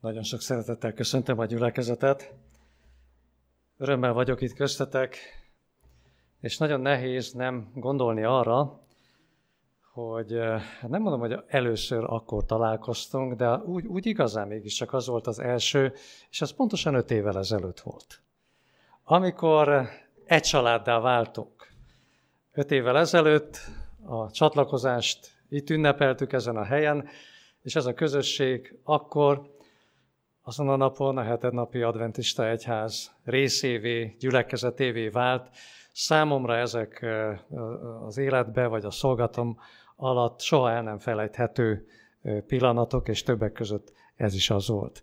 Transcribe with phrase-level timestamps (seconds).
[0.00, 2.34] Nagyon sok szeretettel köszöntöm a gyülekezetet.
[3.76, 5.16] Örömmel vagyok itt köztetek,
[6.40, 8.80] és nagyon nehéz nem gondolni arra,
[9.92, 10.38] hogy
[10.80, 15.38] hát nem mondom, hogy először akkor találkoztunk, de úgy, úgy igazán mégiscsak az volt az
[15.38, 15.92] első,
[16.30, 18.20] és az pontosan öt évvel ezelőtt volt.
[19.04, 19.88] Amikor
[20.24, 21.72] egy családdá váltunk.
[22.52, 23.58] Öt évvel ezelőtt
[24.04, 27.08] a csatlakozást itt ünnepeltük ezen a helyen,
[27.62, 29.55] és ez a közösség akkor
[30.48, 35.48] azon a napon a hetednapi adventista egyház részévé, gyülekezetévé vált.
[35.92, 37.06] Számomra ezek
[38.06, 39.58] az életbe, vagy a szolgatom
[39.96, 41.86] alatt soha el nem felejthető
[42.46, 45.02] pillanatok, és többek között ez is az volt.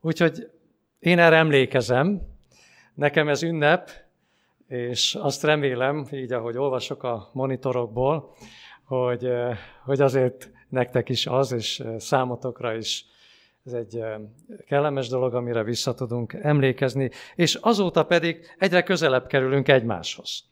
[0.00, 0.50] Úgyhogy
[0.98, 2.20] én erre emlékezem,
[2.94, 3.90] nekem ez ünnep,
[4.66, 8.34] és azt remélem, így ahogy olvasok a monitorokból,
[8.84, 9.32] hogy,
[9.84, 13.10] hogy azért nektek is az, és számotokra is
[13.64, 14.04] ez egy
[14.66, 20.44] kellemes dolog, amire vissza tudunk emlékezni, és azóta pedig egyre közelebb kerülünk egymáshoz.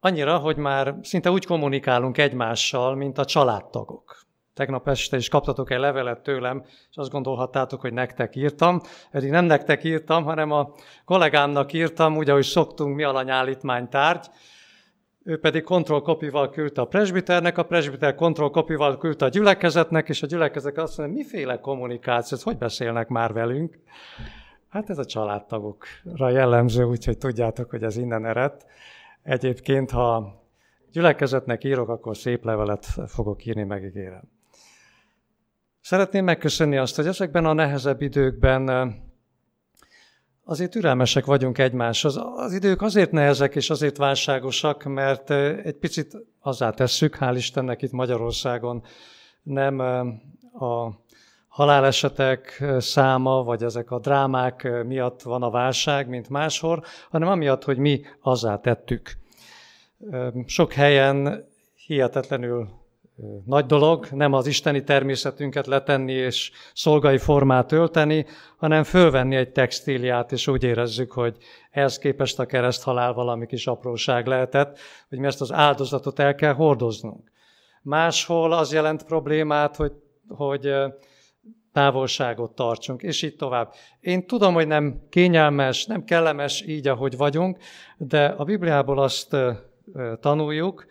[0.00, 4.28] Annyira, hogy már szinte úgy kommunikálunk egymással, mint a családtagok.
[4.54, 8.80] Tegnap este is kaptatok egy levelet tőlem, és azt gondolhattátok, hogy nektek írtam.
[9.10, 14.26] Pedig nem nektek írtam, hanem a kollégámnak írtam, úgy, ahogy szoktunk mi alanyállítmánytárgy,
[15.24, 20.22] ő pedig kontroll kopival küldte a presbiternek, a presbiter kontroll kopival küldte a gyülekezetnek, és
[20.22, 23.78] a gyülekezet azt mondja, miféle kommunikáció, hogy beszélnek már velünk?
[24.68, 28.66] Hát ez a családtagokra jellemző, úgyhogy tudjátok, hogy ez innen eredt.
[29.22, 30.38] Egyébként, ha
[30.92, 34.22] gyülekezetnek írok, akkor szép levelet fogok írni, megígérem.
[35.80, 38.94] Szeretném megköszönni azt, hogy ezekben a nehezebb időkben
[40.50, 42.20] azért türelmesek vagyunk egymáshoz.
[42.36, 45.30] Az idők azért nehezek és azért válságosak, mert
[45.64, 48.82] egy picit azzá tesszük, hál' Istennek itt Magyarországon
[49.42, 49.78] nem
[50.52, 50.92] a
[51.48, 57.78] halálesetek száma, vagy ezek a drámák miatt van a válság, mint máshol, hanem amiatt, hogy
[57.78, 59.16] mi azzá tettük.
[60.46, 61.44] Sok helyen
[61.86, 62.68] hihetetlenül
[63.44, 68.26] nagy dolog, nem az isteni természetünket letenni és szolgai formát ölteni,
[68.56, 71.36] hanem fölvenni egy textíliát, és úgy érezzük, hogy
[71.70, 74.78] ehhez képest a kereszthalál valami kis apróság lehetett,
[75.08, 77.30] hogy mi ezt az áldozatot el kell hordoznunk.
[77.82, 79.92] Máshol az jelent problémát, hogy,
[80.28, 80.72] hogy
[81.72, 83.72] távolságot tartsunk, és így tovább.
[84.00, 87.58] Én tudom, hogy nem kényelmes, nem kellemes így, ahogy vagyunk,
[87.96, 89.36] de a Bibliából azt
[90.20, 90.86] tanuljuk,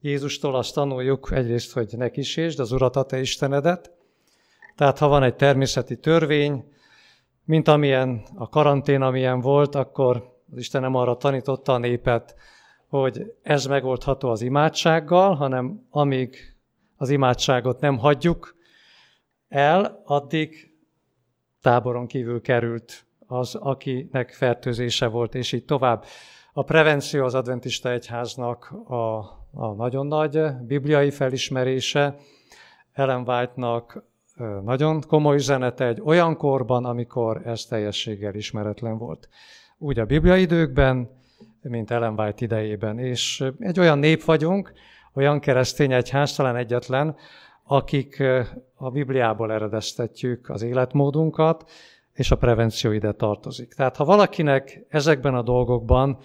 [0.00, 3.90] Jézustól azt tanuljuk egyrészt, hogy ne kísértsd az Urat, a te Istenedet.
[4.76, 6.72] Tehát ha van egy természeti törvény,
[7.44, 12.34] mint amilyen a karantén, amilyen volt, akkor az Isten nem arra tanította a népet,
[12.88, 16.56] hogy ez megoldható az imádsággal, hanem amíg
[16.96, 18.56] az imádságot nem hagyjuk
[19.48, 20.74] el, addig
[21.62, 26.04] táboron kívül került az, akinek fertőzése volt, és így tovább.
[26.52, 32.16] A prevenció az adventista egyháznak a, a nagyon nagy bibliai felismerése.
[32.92, 34.02] Ellen White-nak
[34.64, 39.28] nagyon komoly üzenete egy olyan korban, amikor ez teljességgel ismeretlen volt.
[39.78, 41.10] Úgy a bibliai időkben,
[41.62, 42.98] mint Ellen White idejében.
[42.98, 44.72] És egy olyan nép vagyunk,
[45.14, 47.16] olyan keresztény egyház, talán egyetlen,
[47.64, 48.22] akik
[48.74, 51.70] a Bibliából eredeztetjük az életmódunkat,
[52.12, 53.74] és a prevenció ide tartozik.
[53.74, 56.18] Tehát ha valakinek ezekben a dolgokban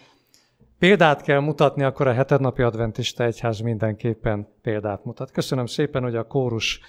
[0.84, 5.32] példát kell mutatni, akkor a hetednapi adventista egyház mindenképpen példát mutat.
[5.32, 6.80] Köszönöm szépen, hogy a kórus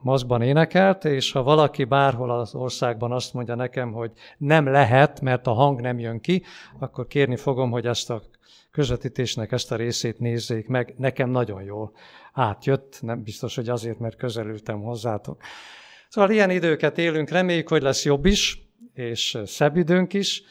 [0.00, 5.46] maszkban énekelt, és ha valaki bárhol az országban azt mondja nekem, hogy nem lehet, mert
[5.46, 6.42] a hang nem jön ki,
[6.78, 8.22] akkor kérni fogom, hogy ezt a
[8.70, 10.94] közvetítésnek ezt a részét nézzék meg.
[10.96, 11.92] Nekem nagyon jól
[12.32, 15.42] átjött, nem biztos, hogy azért, mert közelültem hozzátok.
[16.08, 18.62] Szóval ilyen időket élünk, reméljük, hogy lesz jobb is,
[18.94, 20.42] és szebb időnk is,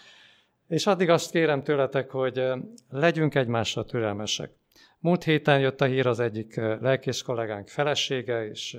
[0.68, 2.44] és addig azt kérem tőletek, hogy
[2.90, 4.52] legyünk egymásra türelmesek.
[5.00, 8.78] Múlt héten jött a hír az egyik lelkész kollégánk felesége, és,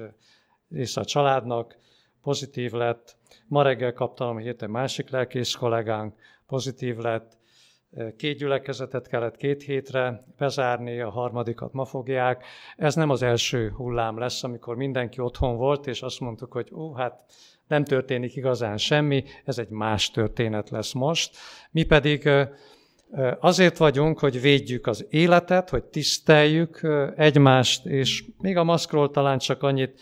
[0.68, 1.76] és a családnak
[2.22, 3.16] pozitív lett.
[3.46, 6.14] Ma reggel kaptam a héten másik lelkész kollégánk,
[6.46, 7.36] pozitív lett.
[8.16, 12.44] Két gyülekezetet kellett két hétre bezárni, a harmadikat ma fogják.
[12.76, 16.94] Ez nem az első hullám lesz, amikor mindenki otthon volt, és azt mondtuk, hogy ó,
[16.94, 17.24] hát
[17.68, 21.36] nem történik igazán semmi, ez egy más történet lesz most.
[21.70, 22.28] Mi pedig
[23.40, 29.62] azért vagyunk, hogy védjük az életet, hogy tiszteljük egymást, és még a maszkról talán csak
[29.62, 30.00] annyit,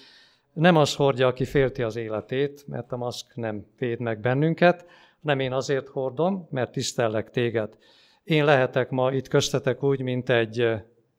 [0.53, 4.87] nem az hordja, aki félti az életét, mert a maszk nem véd meg bennünket,
[5.21, 7.77] nem én azért hordom, mert tisztellek téged.
[8.25, 10.69] Én lehetek ma itt köztetek úgy, mint egy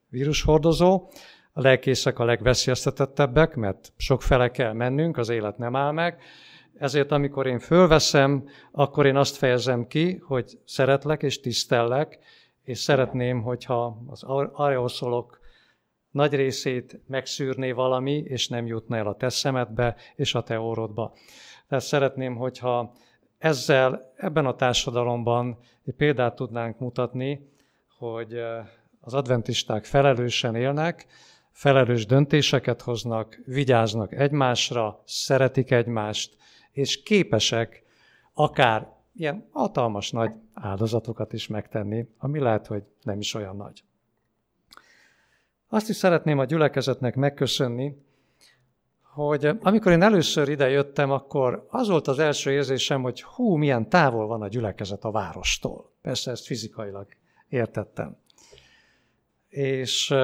[0.10, 1.10] vírushordozó,
[1.58, 6.22] A lelkészek a legveszélyeztetettebbek, mert sok fele kell mennünk, az élet nem áll meg.
[6.78, 12.20] Ezért amikor én fölveszem, akkor én azt fejezem ki, hogy szeretlek és tisztellek,
[12.64, 15.40] és szeretném, hogyha az areoszolok
[16.12, 21.14] nagy részét megszűrné valami, és nem jutna el a te szemedbe és a te órodba.
[21.68, 22.94] Tehát szeretném, hogyha
[23.38, 27.50] ezzel ebben a társadalomban egy példát tudnánk mutatni,
[27.98, 28.68] hogy eh,
[29.02, 31.08] az adventisták felelősen élnek,
[31.58, 36.38] felelős döntéseket hoznak, vigyáznak egymásra, szeretik egymást,
[36.72, 37.84] és képesek
[38.34, 43.84] akár ilyen hatalmas nagy áldozatokat is megtenni, ami lehet, hogy nem is olyan nagy.
[45.68, 47.98] Azt is szeretném a gyülekezetnek megköszönni,
[49.02, 53.90] hogy amikor én először ide jöttem, akkor az volt az első érzésem, hogy hú, milyen
[53.90, 55.92] távol van a gyülekezet a várostól.
[56.02, 57.08] Persze ezt fizikailag
[57.50, 58.18] értettem.
[59.50, 60.16] És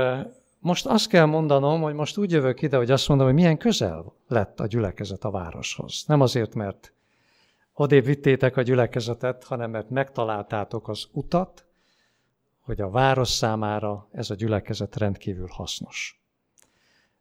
[0.64, 4.14] most azt kell mondanom, hogy most úgy jövök ide, hogy azt mondom, hogy milyen közel
[4.28, 6.04] lett a gyülekezet a városhoz.
[6.08, 6.94] Nem azért, mert
[7.74, 11.66] odébb vittétek a gyülekezetet, hanem mert megtaláltátok az utat,
[12.62, 16.22] hogy a város számára ez a gyülekezet rendkívül hasznos.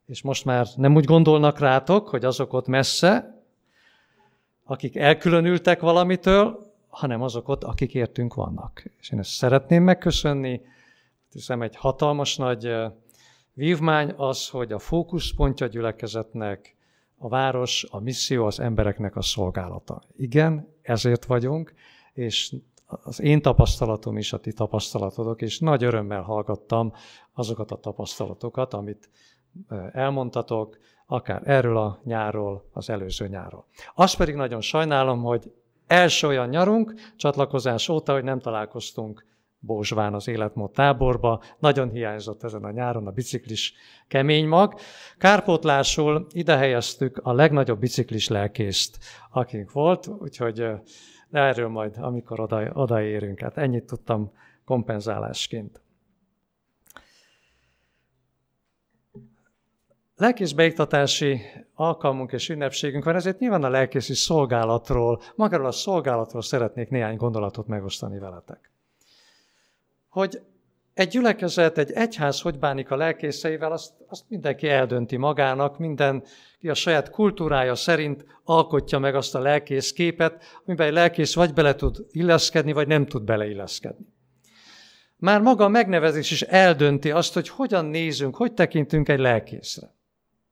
[0.05, 3.43] És most már nem úgy gondolnak rátok, hogy azok ott messze,
[4.63, 8.83] akik elkülönültek valamitől, hanem azok ott, akik értünk vannak.
[8.99, 10.61] És én ezt szeretném megköszönni,
[11.33, 12.75] hiszem egy hatalmas nagy
[13.53, 16.75] vívmány az, hogy a fókuszpontja gyülekezetnek
[17.17, 20.01] a város, a misszió az embereknek a szolgálata.
[20.15, 21.73] Igen, ezért vagyunk,
[22.13, 22.55] és
[22.85, 26.93] az én tapasztalatom is a ti tapasztalatodok, és nagy örömmel hallgattam
[27.33, 29.09] azokat a tapasztalatokat, amit
[29.91, 33.65] elmondtatok, akár erről a nyárról, az előző nyárról.
[33.95, 35.51] Azt pedig nagyon sajnálom, hogy
[35.87, 39.25] első olyan nyarunk, csatlakozás óta, hogy nem találkoztunk
[39.65, 41.41] Bózsván az életmód táborba.
[41.59, 43.73] Nagyon hiányzott ezen a nyáron a biciklis
[44.07, 44.73] kemény mag.
[45.17, 48.97] Kárpótlásul ide helyeztük a legnagyobb biciklis lelkészt,
[49.29, 50.65] akink volt, úgyhogy
[51.31, 53.39] erről majd, amikor oda, odaérünk.
[53.39, 54.31] Hát ennyit tudtam
[54.65, 55.81] kompenzálásként.
[60.15, 61.41] Lelkészbeiktatási
[61.73, 67.67] alkalmunk és ünnepségünk van, ezért nyilván a lelkészi szolgálatról, magáról a szolgálatról szeretnék néhány gondolatot
[67.67, 68.72] megosztani veletek
[70.13, 70.41] hogy
[70.93, 76.73] egy gyülekezet, egy egyház hogy bánik a lelkészeivel, azt, azt mindenki eldönti magának, mindenki a
[76.73, 82.05] saját kultúrája szerint alkotja meg azt a lelkész képet, amiben egy lelkész vagy bele tud
[82.11, 84.05] illeszkedni, vagy nem tud beleilleszkedni.
[85.17, 89.93] Már maga a megnevezés is eldönti azt, hogy hogyan nézünk, hogy tekintünk egy lelkészre.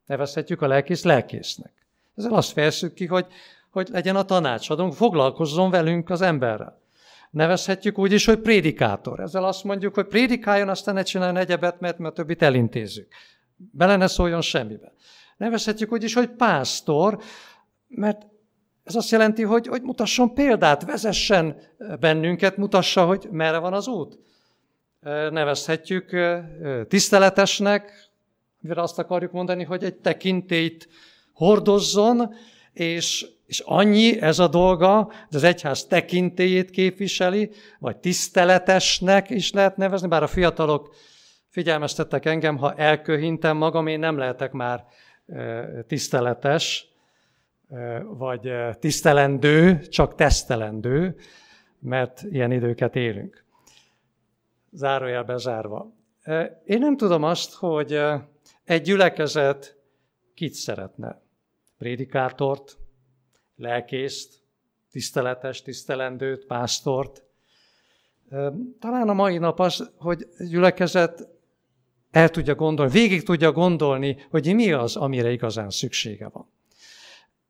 [0.05, 1.71] Nevezhetjük a lelkész lelkésznek.
[2.15, 3.25] Ezzel azt fejezzük ki, hogy,
[3.69, 6.80] hogy legyen a tanácsadónk, foglalkozzon velünk az emberrel.
[7.31, 9.19] Nevezhetjük úgy is, hogy prédikátor.
[9.19, 13.07] Ezzel azt mondjuk, hogy prédikáljon, aztán ne csináljon egyebet, mert, mert többit elintézzük.
[13.55, 14.93] Bele ne szóljon semmibe.
[15.37, 17.19] Nevezhetjük úgy is, hogy pásztor,
[17.87, 18.27] mert
[18.83, 21.61] ez azt jelenti, hogy, hogy mutasson példát, vezessen
[21.99, 24.19] bennünket, mutassa, hogy merre van az út.
[25.29, 26.15] Nevezhetjük
[26.87, 28.09] tiszteletesnek,
[28.59, 30.87] mivel azt akarjuk mondani, hogy egy tekintélyt
[31.33, 32.33] hordozzon,
[32.73, 39.77] és és annyi ez a dolga, hogy az egyház tekintélyét képviseli, vagy tiszteletesnek is lehet
[39.77, 40.95] nevezni, bár a fiatalok
[41.49, 44.85] figyelmeztettek engem, ha elköhintem magam, én nem lehetek már
[45.87, 46.87] tiszteletes,
[48.03, 51.15] vagy tisztelendő, csak tesztelendő,
[51.79, 53.45] mert ilyen időket élünk.
[54.71, 55.93] Zárójelbe zárva.
[56.65, 58.01] Én nem tudom azt, hogy
[58.63, 59.77] egy gyülekezet
[60.35, 61.21] kit szeretne.
[61.81, 62.77] Prédikátort,
[63.55, 64.43] lelkészt,
[64.91, 67.23] tiszteletes, tisztelendőt, pásztort.
[68.79, 71.27] Talán a mai nap az, hogy gyülekezet
[72.11, 76.49] el tudja gondolni, végig tudja gondolni, hogy mi az, amire igazán szüksége van.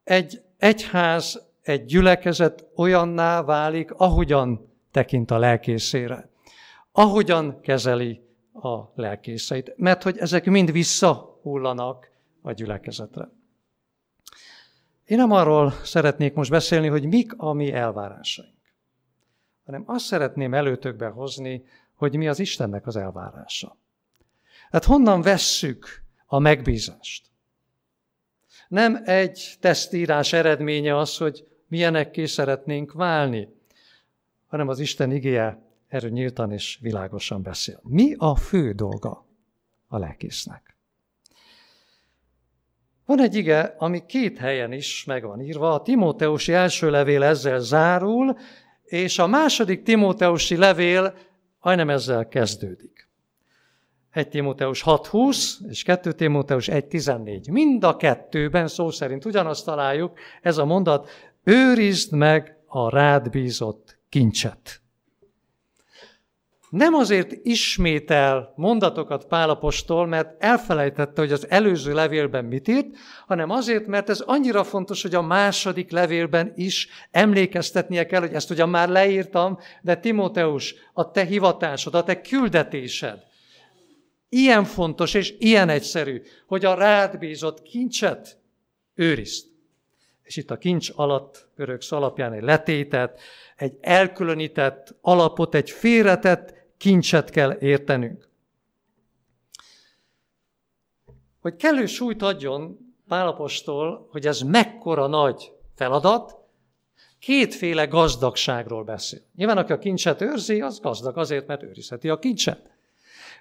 [0.03, 6.29] Egy egyház, egy gyülekezet olyanná válik, ahogyan tekint a lelkészére,
[6.91, 8.21] ahogyan kezeli
[8.53, 12.11] a lelkészeit, mert hogy ezek mind visszahullanak
[12.41, 13.29] a gyülekezetre.
[15.11, 18.57] Én nem arról szeretnék most beszélni, hogy mik a mi elvárásaink,
[19.65, 21.63] hanem azt szeretném előtökbe hozni,
[21.93, 23.77] hogy mi az Istennek az elvárása.
[24.69, 27.25] Hát honnan vesszük a megbízást?
[28.67, 33.47] Nem egy tesztírás eredménye az, hogy milyenekké szeretnénk válni,
[34.47, 37.79] hanem az Isten igéje erről nyíltan és világosan beszél.
[37.83, 39.25] Mi a fő dolga
[39.87, 40.70] a lelkésznek?
[43.11, 45.73] Van egy ige, ami két helyen is meg van írva.
[45.73, 48.37] A Timóteusi első levél ezzel zárul,
[48.83, 51.13] és a második Timóteusi levél
[51.61, 53.09] majdnem ezzel kezdődik.
[54.11, 57.51] 1 Timóteus 6.20 és 2 Timóteus 1.14.
[57.51, 61.09] Mind a kettőben szó szerint ugyanazt találjuk, ez a mondat,
[61.43, 64.81] őrizd meg a rád bízott kincset.
[66.71, 72.87] Nem azért ismétel mondatokat Pálapostól, mert elfelejtette, hogy az előző levélben mit írt,
[73.27, 78.51] hanem azért, mert ez annyira fontos, hogy a második levélben is emlékeztetnie kell, hogy ezt
[78.51, 83.19] ugyan már leírtam, de Timóteus, a te hivatásod, a te küldetésed,
[84.29, 88.37] ilyen fontos és ilyen egyszerű, hogy a rád bízott kincset
[88.95, 89.45] őrizd.
[90.23, 93.19] És itt a kincs alatt görög alapján egy letétet,
[93.55, 98.29] egy elkülönített alapot, egy félretett kincset kell értenünk.
[101.39, 106.37] Hogy kellő súlyt adjon Pálapostól, hogy ez mekkora nagy feladat,
[107.19, 109.21] kétféle gazdagságról beszél.
[109.35, 112.69] Nyilván, aki a kincset őrzi, az gazdag azért, mert őrizheti a kincset.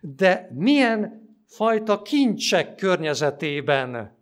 [0.01, 4.17] De milyen fajta kincsek környezetében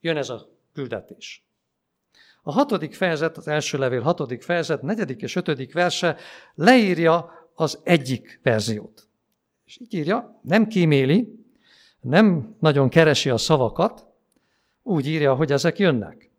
[0.00, 1.44] jön ez a küldetés?
[2.42, 6.16] A hatodik fejezet, az első levél hatodik fejezet, negyedik és ötödik verse
[6.54, 9.08] leírja az egyik verziót.
[9.64, 11.46] És így írja, nem kíméli,
[12.00, 14.06] nem nagyon keresi a szavakat,
[14.82, 16.30] úgy írja, hogy ezek jönnek.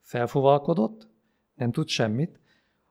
[0.00, 1.08] Felfuvalkodott,
[1.54, 2.40] nem tud semmit,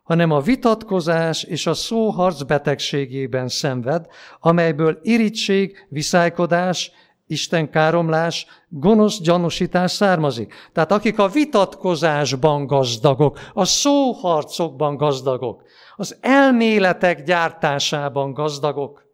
[0.03, 4.07] hanem a vitatkozás és a szóharc betegségében szenved,
[4.39, 6.91] amelyből irítség, viszálykodás,
[7.29, 10.53] Isten káromlás, gonosz gyanúsítás származik.
[10.73, 15.63] Tehát akik a vitatkozásban gazdagok, a szóharcokban gazdagok,
[15.99, 19.05] az elméletek gyártásában gazdagok.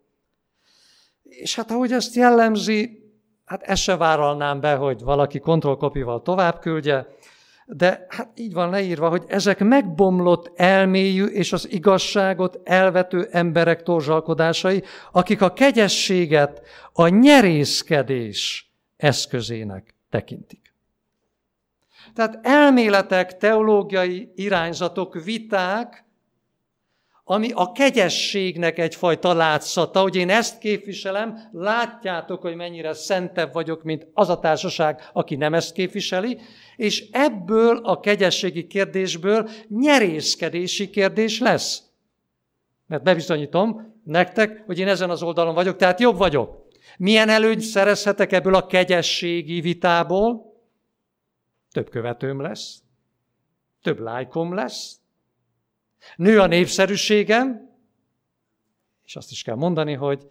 [1.23, 3.11] És hát ahogy ezt jellemzi,
[3.45, 7.07] hát ezt se vállalnám be, hogy valaki kontrollkopival tovább küldje,
[7.65, 14.83] de hát így van leírva, hogy ezek megbomlott elmélyű és az igazságot elvető emberek torzsalkodásai,
[15.11, 16.61] akik a kegyességet
[16.93, 20.73] a nyerészkedés eszközének tekintik.
[22.13, 26.05] Tehát elméletek, teológiai irányzatok, viták,
[27.24, 34.08] ami a kegyességnek egyfajta látszata, hogy én ezt képviselem, látjátok, hogy mennyire szentebb vagyok, mint
[34.13, 36.39] az a társaság, aki nem ezt képviseli,
[36.75, 41.84] és ebből a kegyességi kérdésből nyerészkedési kérdés lesz.
[42.88, 46.68] Mert bebizonyítom nektek, hogy én ezen az oldalon vagyok, tehát jobb vagyok.
[46.98, 50.53] Milyen előny szerezhetek ebből a kegyességi vitából?
[51.72, 52.82] Több követőm lesz,
[53.82, 55.02] több lájkom lesz,
[56.15, 57.69] Nő a népszerűségem,
[59.05, 60.27] és azt is kell mondani, hogy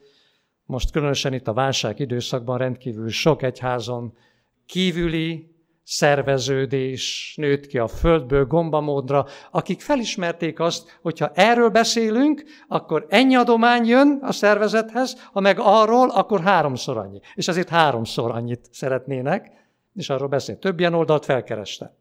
[0.64, 4.16] most különösen itt a válság időszakban rendkívül sok egyházon
[4.66, 5.50] kívüli
[5.84, 13.86] szerveződés nőtt ki a földből gombamódra, akik felismerték azt, hogyha erről beszélünk, akkor ennyi adomány
[13.86, 17.20] jön a szervezethez, ha meg arról, akkor háromszor annyi.
[17.34, 19.50] És azért háromszor annyit szeretnének,
[19.94, 20.58] és arról beszél.
[20.58, 21.96] Több ilyen oldalt felkereste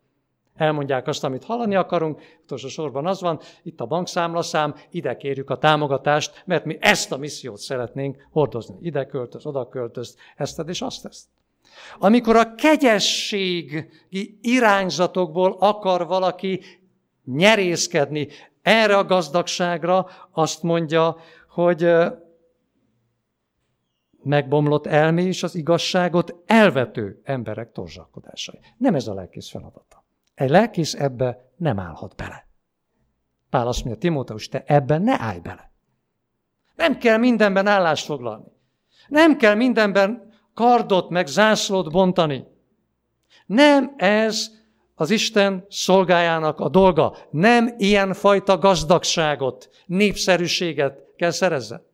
[0.62, 5.58] elmondják azt, amit hallani akarunk, utolsó sorban az van, itt a bankszámlaszám, ide kérjük a
[5.58, 8.76] támogatást, mert mi ezt a missziót szeretnénk hordozni.
[8.82, 11.28] Ide költöz, oda költöz, ezt és azt ezt.
[12.00, 13.90] Amikor a kegyességi
[14.42, 16.62] irányzatokból akar valaki
[17.26, 18.28] nyerészkedni
[18.62, 21.16] erre a gazdagságra, azt mondja,
[21.50, 21.94] hogy
[24.24, 28.60] megbomlott elmé és az igazságot elvető emberek torzsalkodásai.
[28.78, 30.01] Nem ez a lelkész feladata.
[30.42, 32.48] Egy lelkész ebbe nem állhat bele.
[33.50, 35.72] Pál azt mondja, Timóteus, te ebben ne állj bele.
[36.76, 38.46] Nem kell mindenben állást foglalni.
[39.08, 42.48] Nem kell mindenben kardot meg zászlót bontani.
[43.46, 44.52] Nem ez
[44.96, 47.18] az Isten szolgájának a dolga.
[47.32, 51.86] Nem ilyen fajta gazdagságot, népszerűséget kell szerezzen.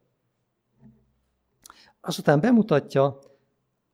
[2.01, 3.19] Azután bemutatja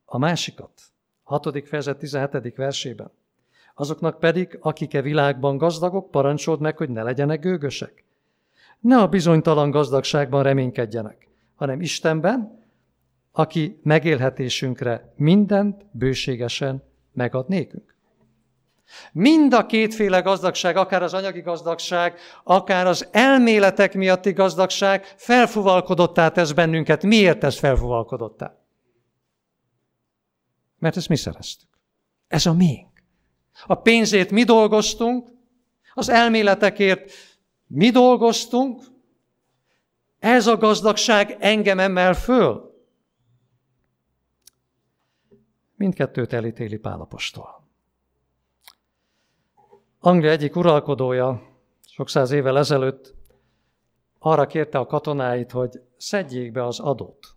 [0.06, 0.82] a másikat.
[1.24, 1.68] 6.
[1.68, 2.56] fejezet 17.
[2.56, 3.12] versében.
[3.74, 8.06] Azoknak pedig, akik e világban gazdagok, parancsold meg, hogy ne legyenek gőgösek.
[8.80, 12.62] Ne a bizonytalan gazdagságban reménykedjenek, hanem Istenben,
[13.32, 17.96] aki megélhetésünkre mindent bőségesen megad nékünk.
[19.12, 26.52] Mind a kétféle gazdagság, akár az anyagi gazdagság, akár az elméletek miatti gazdagság felfuvalkodottá tesz
[26.52, 27.04] bennünket.
[27.04, 28.58] Miért ez felfuvalkodottá?
[30.80, 31.70] Mert ezt mi szereztük.
[32.28, 32.93] Ez a miénk.
[33.66, 35.30] A pénzét mi dolgoztunk,
[35.94, 37.12] az elméletekért
[37.68, 38.84] mi dolgoztunk,
[40.20, 42.72] ez a gazdagság engem emel föl.
[45.76, 47.68] Mindkettőt elítéli Pálapostól.
[50.00, 51.42] Anglia egyik uralkodója
[51.86, 53.14] sok száz évvel ezelőtt
[54.20, 57.28] arra kérte a katonáit, hogy szedjék be az adót.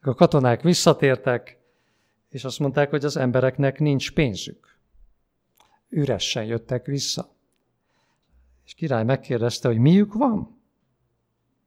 [0.00, 1.58] A katonák visszatértek,
[2.28, 4.77] és azt mondták, hogy az embereknek nincs pénzük.
[5.88, 7.36] Üresen jöttek vissza.
[8.64, 10.60] És király megkérdezte, hogy miük van?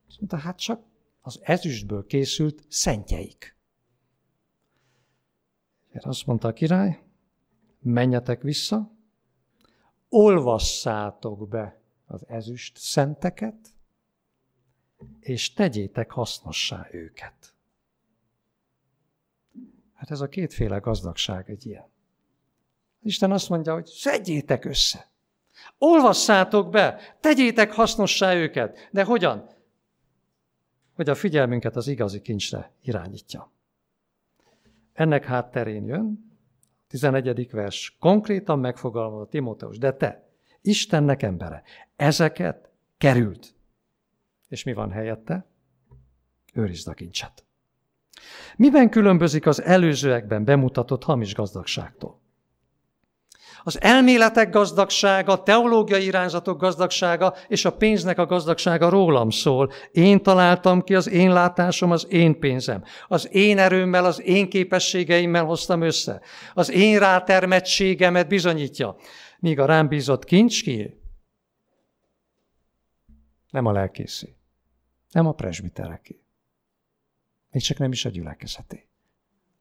[0.07, 0.83] Azt mondta, hát csak
[1.21, 3.55] az ezüstből készült szentjeik.
[5.89, 7.03] És azt mondta a király,
[7.79, 8.91] menjetek vissza,
[10.09, 13.73] olvasszátok be az ezüst szenteket,
[15.19, 17.55] és tegyétek hasznossá őket.
[19.93, 21.90] Hát ez a kétféle gazdagság egy ilyen.
[23.01, 25.09] Isten azt mondja, hogy szedjétek össze.
[25.77, 28.89] Olvasszátok be, tegyétek hasznossá őket.
[28.91, 29.49] De hogyan?
[30.93, 33.51] Hogy a figyelmünket az igazi kincsre irányítja.
[34.93, 36.31] Ennek hátterén jön,
[36.87, 37.51] 11.
[37.51, 40.29] vers, konkrétan megfogalmazza Timóteus, de te,
[40.61, 41.63] Istennek embere,
[41.95, 43.55] ezeket került.
[44.47, 45.45] És mi van helyette?
[46.53, 47.45] Őrizd a kincset.
[48.55, 52.20] Miben különbözik az előzőekben bemutatott hamis gazdagságtól?
[53.63, 59.71] Az elméletek gazdagsága, a teológiai irányzatok gazdagsága és a pénznek a gazdagsága rólam szól.
[59.91, 62.83] Én találtam ki, az én látásom, az én pénzem.
[63.07, 66.21] Az én erőmmel, az én képességeimmel hoztam össze.
[66.53, 68.95] Az én rátermettségemet bizonyítja.
[69.39, 70.99] Míg a rám bízott kincs ki?
[73.49, 74.35] Nem a lelkészé.
[75.11, 76.21] Nem a presbitereké.
[77.51, 78.87] Még csak nem is a gyülekezeté,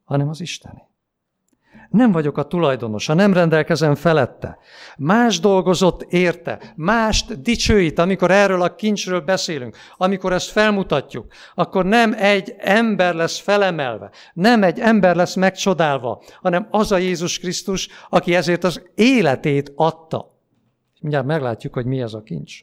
[0.03, 0.90] hanem az Isteni.
[1.89, 4.57] Nem vagyok a tulajdonosa, nem rendelkezem felette.
[4.97, 12.13] Más dolgozott érte, mást dicsőít, amikor erről a kincsről beszélünk, amikor ezt felmutatjuk, akkor nem
[12.17, 18.35] egy ember lesz felemelve, nem egy ember lesz megcsodálva, hanem az a Jézus Krisztus, aki
[18.35, 20.39] ezért az életét adta.
[21.01, 22.59] Mindjárt meglátjuk, hogy mi ez a kincs.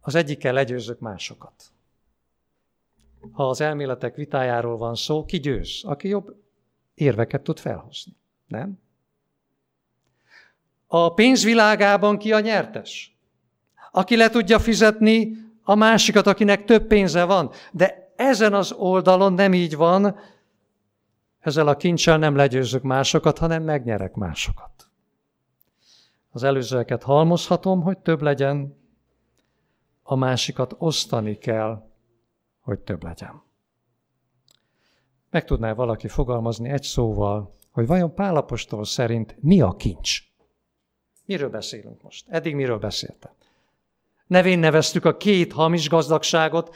[0.00, 1.64] Az egyikkel legyőzök másokat.
[3.32, 5.80] Ha az elméletek vitájáról van szó, ki győz?
[5.84, 6.44] Aki jobb
[6.96, 8.12] érveket tud felhozni.
[8.46, 8.78] Nem?
[10.86, 13.16] A pénzvilágában ki a nyertes?
[13.90, 17.50] Aki le tudja fizetni a másikat, akinek több pénze van.
[17.72, 20.18] De ezen az oldalon nem így van,
[21.40, 24.90] ezzel a kincsel nem legyőzök másokat, hanem megnyerek másokat.
[26.30, 28.76] Az előzőeket halmozhatom, hogy több legyen,
[30.02, 31.90] a másikat osztani kell,
[32.60, 33.42] hogy több legyen.
[35.36, 40.22] Meg tudná valaki fogalmazni egy szóval, hogy vajon Pálapostól szerint mi a kincs?
[41.24, 42.28] Miről beszélünk most?
[42.28, 43.32] Eddig miről beszéltem?
[44.26, 46.74] Nevén neveztük a két hamis gazdagságot,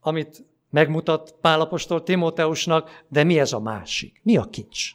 [0.00, 4.20] amit megmutat Pálapostól Timóteusnak, de mi ez a másik?
[4.22, 4.92] Mi a kincs?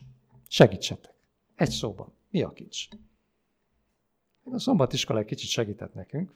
[0.48, 1.14] Segítsetek.
[1.56, 2.14] Egy szóban.
[2.30, 2.88] Mi a kincs?
[4.44, 6.34] A szombatiskola egy kicsit segített nekünk,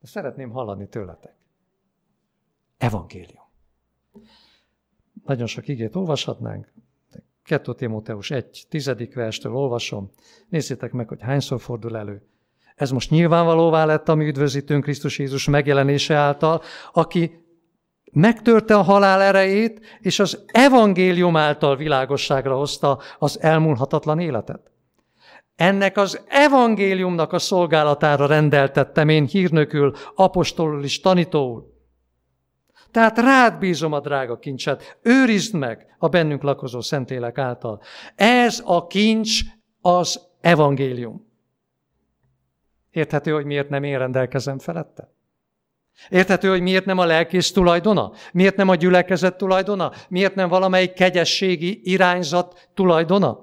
[0.00, 1.34] de szeretném hallani tőletek.
[2.78, 3.48] Evangélium.
[5.24, 6.72] Nagyon sok igét olvashatnánk.
[7.42, 10.10] 2 Timóteus 1, tizedik verstől olvasom.
[10.48, 12.22] Nézzétek meg, hogy hányszor fordul elő.
[12.74, 17.44] Ez most nyilvánvalóvá lett a mi üdvözítőnk Krisztus Jézus megjelenése által, aki
[18.12, 24.70] megtörte a halál erejét, és az evangélium által világosságra hozta az elmúlhatatlan életet.
[25.56, 31.79] Ennek az evangéliumnak a szolgálatára rendeltettem én hírnökül, apostolul és tanítóul.
[32.90, 37.80] Tehát rád bízom a drága kincset, őrizd meg a bennünk lakozó szentélek által.
[38.14, 39.40] Ez a kincs
[39.80, 41.28] az evangélium.
[42.90, 45.12] Érthető, hogy miért nem én rendelkezem felette?
[46.08, 48.12] Érthető, hogy miért nem a lelkész tulajdona?
[48.32, 49.92] Miért nem a gyülekezet tulajdona?
[50.08, 53.38] Miért nem valamelyik kegyességi irányzat tulajdona?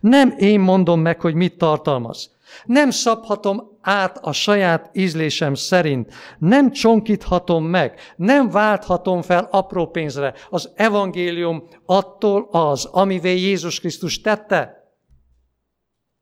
[0.00, 2.36] Nem én mondom meg, hogy mit tartalmaz.
[2.64, 6.12] Nem szabhatom át a saját ízlésem szerint.
[6.38, 10.34] Nem csonkíthatom meg, nem válthatom fel apró pénzre.
[10.50, 14.92] Az evangélium attól az, amivé Jézus Krisztus tette.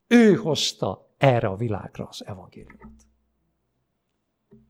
[0.07, 3.07] Ő hozta erre a világra az evangéliumot.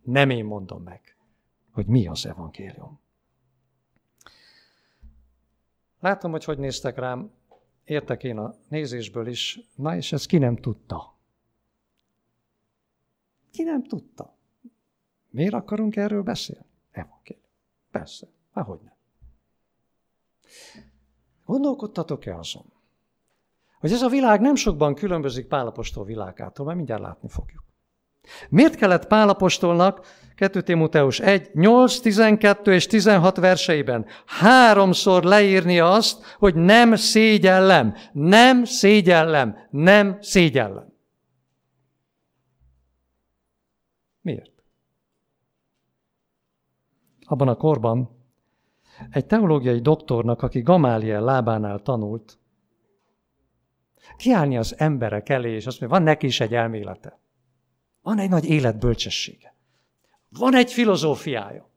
[0.03, 1.17] Nem én mondom meg,
[1.73, 3.01] hogy mi az evangélium.
[6.01, 7.31] Látom, hogy hogy néztek rám,
[7.85, 11.18] értek én a nézésből is, na és ezt ki nem tudta.
[13.59, 14.37] Ki nem tudta?
[15.31, 16.67] Miért akarunk erről beszélni?
[16.91, 17.47] Evangélium.
[17.91, 18.95] Persze, ahogy nem.
[21.45, 22.73] Gondolkodtatok-e azon,
[23.81, 27.65] hogy ez a világ nem sokban különbözik Pálapostól világától, mert mindjárt látni fogjuk.
[28.49, 36.55] Miért kellett Pálapostolnak 2 Timoteus 1, 8, 12 és 16 verseiben háromszor leírnia azt, hogy
[36.55, 40.97] nem szégyellem, nem szégyellem, nem szégyellem.
[44.21, 44.63] Miért?
[47.25, 48.17] Abban a korban
[49.11, 52.39] egy teológiai doktornak, aki Gamáliel lábánál tanult,
[54.17, 57.21] kiállni az emberek elé, és azt mondja, van neki is egy elmélete.
[58.03, 59.55] Van egy nagy életbölcsessége.
[60.29, 61.71] Van egy filozófiája.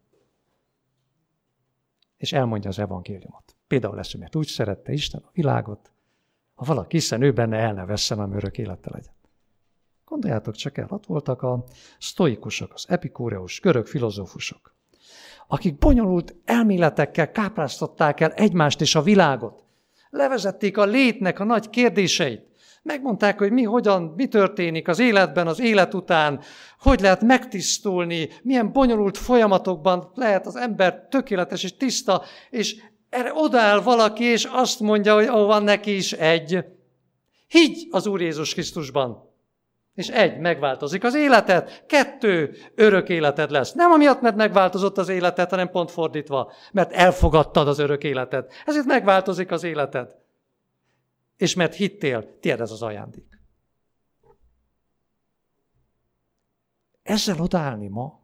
[2.17, 3.55] És elmondja az evangéliumot.
[3.67, 5.93] Például lesz, mert úgy szerette Isten a világot,
[6.53, 9.13] ha valaki hiszen ő benne el ne vesszen, ami örök élete legyen.
[10.11, 11.63] Gondoljátok csak el, ott voltak a
[11.99, 14.75] sztoikusok, az epikúreus, görög filozófusok,
[15.47, 19.63] akik bonyolult elméletekkel kápráztatták el egymást és a világot.
[20.09, 22.45] Levezették a létnek a nagy kérdéseit.
[22.83, 26.41] Megmondták, hogy mi, hogyan, mi történik az életben, az élet után,
[26.79, 32.75] hogy lehet megtisztulni, milyen bonyolult folyamatokban lehet az ember tökéletes és tiszta, és
[33.09, 36.65] erre odáll valaki, és azt mondja, hogy ó, van neki is egy.
[37.47, 39.29] Higgy az Úr Jézus Krisztusban.
[39.93, 43.73] És egy, megváltozik az életed, kettő, örök életed lesz.
[43.73, 48.51] Nem amiatt, mert megváltozott az életed, hanem pont fordítva, mert elfogadtad az örök életed.
[48.65, 50.15] Ezért megváltozik az életed.
[51.37, 53.39] És mert hittél, tiéd ez az ajándék.
[57.03, 58.21] Ezzel odállni ma,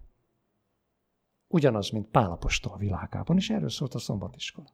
[1.47, 4.67] ugyanaz, mint Pálapostól a világában, és erről szólt a szombatiskola.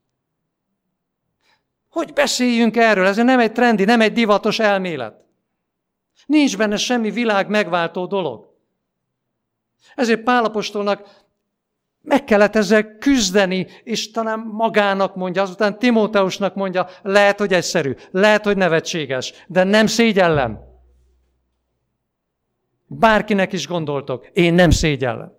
[1.90, 3.06] Hogy beszéljünk erről?
[3.06, 5.23] Ez nem egy trendi, nem egy divatos elmélet.
[6.26, 8.52] Nincs benne semmi világ megváltó dolog.
[9.96, 11.24] Ezért Pálapostolnak
[12.02, 18.44] meg kellett ezzel küzdeni, és talán magának mondja, azután Timóteusnak mondja, lehet, hogy egyszerű, lehet,
[18.44, 20.60] hogy nevetséges, de nem szégyellem.
[22.88, 25.32] Bárkinek is gondoltok, én nem szégyellem.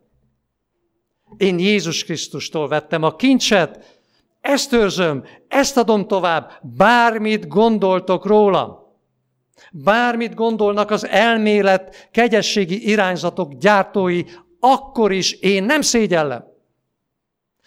[1.36, 4.00] Én Jézus Krisztustól vettem a kincset,
[4.40, 8.83] ezt őrzöm, ezt adom tovább, bármit gondoltok rólam.
[9.72, 14.22] Bármit gondolnak az elmélet, kegyességi irányzatok gyártói,
[14.60, 16.44] akkor is én nem szégyellem.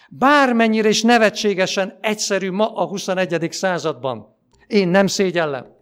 [0.10, 3.48] Bármennyire is nevetségesen egyszerű ma a 21.
[3.52, 4.36] században.
[4.68, 5.76] Én nem szégyellem.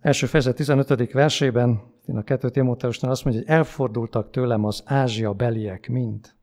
[0.00, 1.12] Első fejezet 15.
[1.12, 6.34] versében, én a 2 Timóteusnál azt mondja, hogy elfordultak tőlem az Ázsia beliek mind.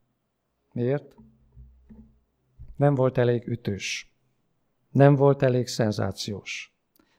[0.72, 1.16] Miért?
[2.76, 4.15] Nem volt elég ütős.
[4.96, 6.76] Nem volt elég szenzációs.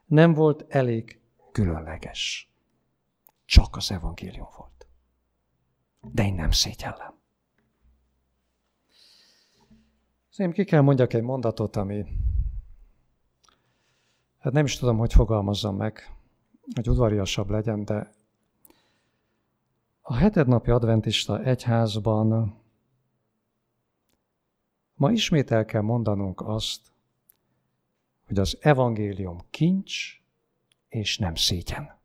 [0.07, 1.21] Nem volt elég
[1.53, 2.51] különleges.
[3.45, 4.87] Csak az evangélium volt.
[6.01, 7.15] De én nem szégyellem.
[10.29, 12.07] Szerintem ki kell mondjak egy mondatot, ami
[14.39, 16.17] hát nem is tudom, hogy fogalmazzam meg,
[16.75, 18.13] hogy udvariasabb legyen, de
[20.01, 22.57] a hetednapi adventista egyházban
[24.95, 26.95] Ma ismét el kell mondanunk azt,
[28.27, 30.21] hogy az evangélium kincs
[30.89, 31.99] és nem szégyen.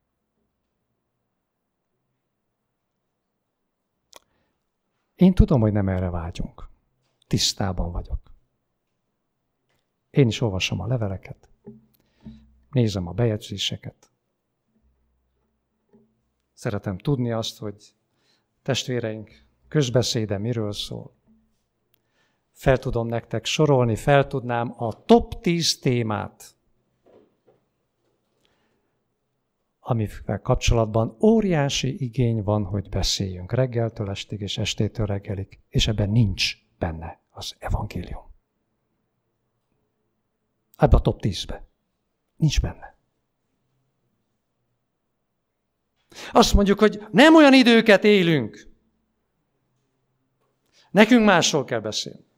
[5.16, 6.70] Én tudom, hogy nem erre vágyunk.
[7.28, 8.34] Tisztában vagyok.
[10.10, 11.50] Én is olvasom a leveleket,
[12.72, 14.12] nézem a bejegyzéseket.
[16.54, 17.96] Szeretem tudni azt, hogy
[18.62, 21.21] testvéreink közbeszéde miről szól
[22.62, 26.56] fel tudom nektek sorolni, fel tudnám a top 10 témát,
[29.80, 36.58] amivel kapcsolatban óriási igény van, hogy beszéljünk reggeltől estig és estétől reggelig, és ebben nincs
[36.78, 38.32] benne az evangélium.
[40.78, 41.68] Ebbe a top 10-be.
[42.36, 42.98] Nincs benne.
[46.32, 48.70] Azt mondjuk, hogy nem olyan időket élünk.
[50.92, 52.30] Nekünk másról kell beszélni.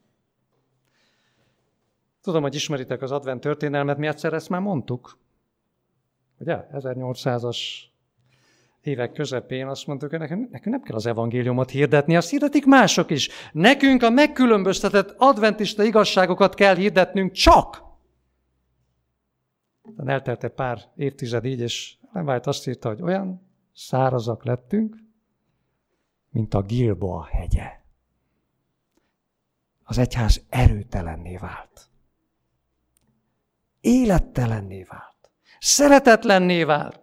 [2.24, 5.18] Tudom, hogy ismeritek az advent történelmet, mi egyszer ezt már mondtuk.
[6.40, 6.66] Ugye?
[6.74, 7.58] 1800-as
[8.82, 13.12] évek közepén azt mondtuk, hogy nekünk, nekünk nem kell az evangéliumot hirdetni, azt hirdetik mások
[13.12, 13.30] is.
[13.52, 17.84] Nekünk a megkülönböztetett adventista igazságokat kell hirdetnünk csak.
[19.96, 24.98] De eltelt egy pár évtized így, és nem vált azt írta, hogy olyan szárazak lettünk,
[26.30, 27.72] mint a Gilboa hegye.
[29.84, 31.92] Az egyház erőtelenné vált
[33.84, 35.32] élettelenné vált.
[35.60, 37.00] Szeretetlenné vált.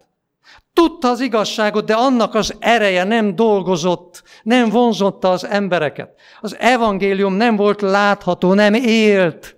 [0.72, 6.20] Tudta az igazságot, de annak az ereje nem dolgozott, nem vonzotta az embereket.
[6.40, 9.56] Az evangélium nem volt látható, nem élt.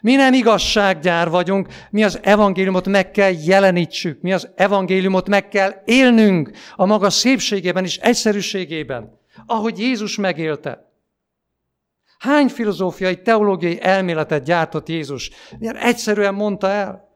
[0.00, 5.82] Mi nem igazsággyár vagyunk, mi az evangéliumot meg kell jelenítsük, mi az evangéliumot meg kell
[5.84, 10.87] élnünk a maga szépségében és egyszerűségében, ahogy Jézus megélte.
[12.18, 15.30] Hány filozófiai, teológiai elméletet gyártott Jézus?
[15.58, 17.08] Milyen egyszerűen mondta el?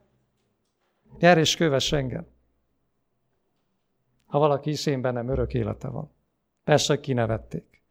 [1.18, 2.26] Gyere és kövess engem.
[4.26, 6.10] Ha valaki hisz én bennem, örök élete van.
[6.64, 7.82] Persze, hogy kinevették.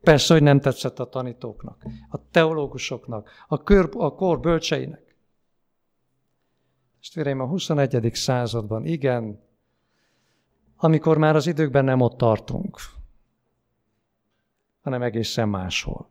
[0.00, 5.16] Persze, hogy nem tetszett a tanítóknak, a teológusoknak, a, kör, a kor bölcseinek.
[7.12, 8.10] Tényleg a 21.
[8.14, 9.42] században, igen,
[10.76, 12.78] amikor már az időkben nem ott tartunk,
[14.82, 16.10] hanem egészen máshol.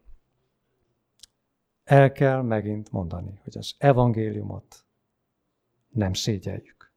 [1.88, 4.86] El kell megint mondani, hogy az evangéliumot
[5.89, 6.93] nem szégyeljük.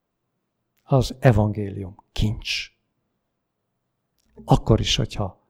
[0.82, 2.70] Az evangélium kincs.
[4.44, 5.48] Akkor is, hogyha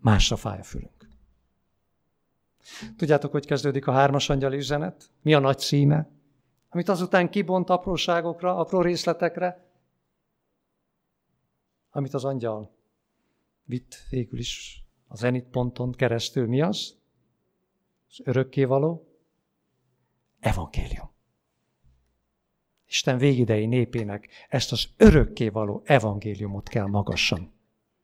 [0.00, 1.08] másra fáj a fülünk.
[2.96, 5.10] Tudjátok, hogy kezdődik a hármas angyali üzenet?
[5.22, 6.10] Mi a nagy címe?
[6.68, 9.70] Amit azután kibont apróságokra, apró részletekre,
[11.90, 12.76] amit az angyal
[13.64, 16.46] vitt végül is a zenitponton keresztül.
[16.46, 16.97] Mi az?
[18.08, 19.08] Az örökkévaló
[20.40, 21.10] evangélium.
[22.86, 27.52] Isten végidei népének ezt az örökkévaló evangéliumot kell magasan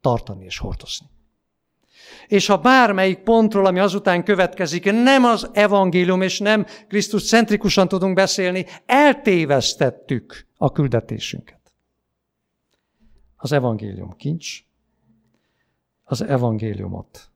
[0.00, 1.06] tartani és hordozni.
[2.26, 8.14] És ha bármelyik pontról, ami azután következik, nem az evangélium és nem Krisztus centrikusan tudunk
[8.14, 11.72] beszélni, eltévesztettük a küldetésünket.
[13.36, 14.64] Az evangélium kincs,
[16.04, 17.30] az evangéliumot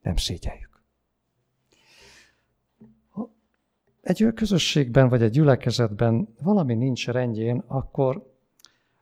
[0.00, 0.82] nem szégyeljük.
[3.08, 3.30] Ha
[4.04, 8.32] egy közösségben vagy egy gyülekezetben valami nincs rendjén, akkor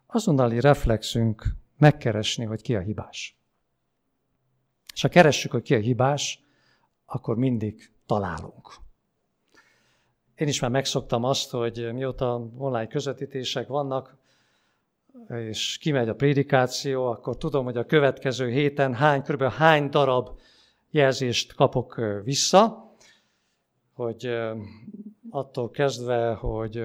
[0.06, 3.36] azonnali reflexünk megkeresni, hogy ki a hibás.
[4.94, 6.44] És ha keressük, hogy ki a hibás,
[7.06, 8.74] akkor mindig találunk.
[10.34, 14.16] Én is már megszoktam azt, hogy mióta online közvetítések vannak,
[15.28, 19.42] és kimegy a prédikáció, akkor tudom, hogy a következő héten hány, kb.
[19.42, 20.38] hány darab
[20.90, 22.91] jelzést kapok vissza,
[23.94, 24.30] hogy
[25.30, 26.84] attól kezdve, hogy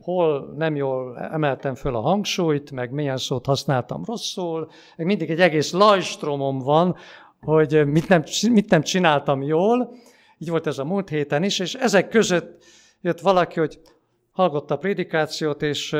[0.00, 5.40] hol nem jól emeltem föl a hangsúlyt, meg milyen szót használtam rosszul, meg mindig egy
[5.40, 6.96] egész lajstromom van,
[7.40, 9.94] hogy mit nem, mit nem csináltam jól.
[10.38, 12.64] Így volt ez a múlt héten is, és ezek között
[13.00, 13.80] jött valaki, hogy
[14.32, 15.96] hallgatta a prédikációt, és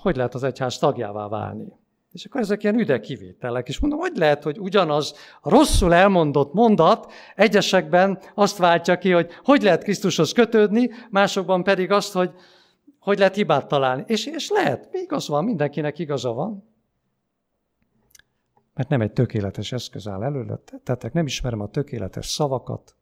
[0.00, 1.72] hogy lehet az egyház tagjává válni.
[2.14, 6.52] És akkor ezek ilyen üde kivételek, és mondom, hogy lehet, hogy ugyanaz a rosszul elmondott
[6.52, 12.30] mondat egyesekben azt váltja ki, hogy hogy lehet Krisztushoz kötődni, másokban pedig azt, hogy
[12.98, 14.04] hogy lehet hibát találni.
[14.06, 16.68] És, és lehet, igaz van, mindenkinek igaza van.
[18.74, 22.96] Mert nem egy tökéletes eszköz áll előttetek, nem ismerem a tökéletes szavakat,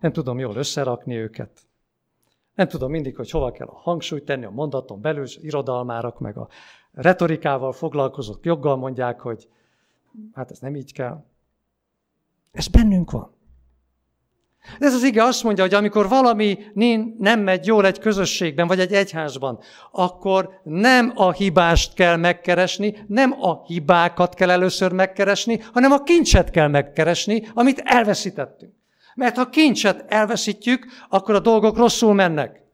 [0.00, 1.66] nem tudom jól összerakni őket,
[2.56, 6.36] nem tudom mindig, hogy hova kell a hangsúlyt tenni a mondaton belül, és irodalmárak, meg
[6.36, 6.48] a
[6.96, 9.48] retorikával foglalkozók joggal mondják, hogy
[10.34, 11.24] hát ez nem így kell.
[12.52, 13.34] Ez bennünk van.
[14.78, 16.58] Ez az ige azt mondja, hogy amikor valami
[17.18, 19.58] nem megy jól egy közösségben, vagy egy egyházban,
[19.92, 26.50] akkor nem a hibást kell megkeresni, nem a hibákat kell először megkeresni, hanem a kincset
[26.50, 28.72] kell megkeresni, amit elveszítettünk.
[29.14, 32.65] Mert ha kincset elveszítjük, akkor a dolgok rosszul mennek.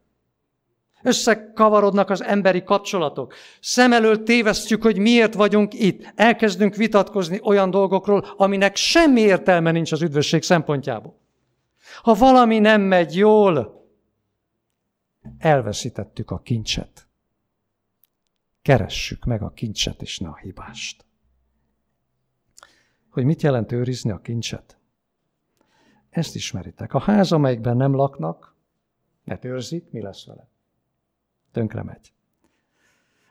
[1.02, 3.34] Összekavarodnak az emberi kapcsolatok.
[3.60, 6.12] Szem előtt tévesztjük, hogy miért vagyunk itt.
[6.14, 11.20] Elkezdünk vitatkozni olyan dolgokról, aminek semmi értelme nincs az üdvösség szempontjából.
[12.02, 13.86] Ha valami nem megy jól,
[15.38, 17.06] elveszítettük a kincset.
[18.62, 21.04] Keressük meg a kincset és ne a hibást.
[23.10, 24.76] Hogy mit jelent őrizni a kincset?
[26.10, 26.94] Ezt ismeritek.
[26.94, 28.56] A ház, amelyikben nem laknak,
[29.24, 30.51] mert őrzik, mi lesz vele?
[31.52, 32.12] Tönkre megy.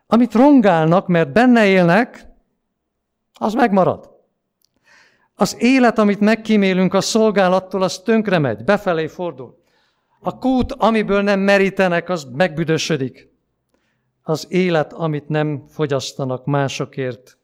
[0.07, 2.27] Amit rongálnak, mert benne élnek,
[3.33, 4.19] az megmarad.
[5.35, 9.59] Az élet, amit megkímélünk a szolgálattól, az tönkre megy, befelé fordul.
[10.19, 13.29] A kút, amiből nem merítenek, az megbüdösödik.
[14.23, 17.37] Az élet, amit nem fogyasztanak másokért,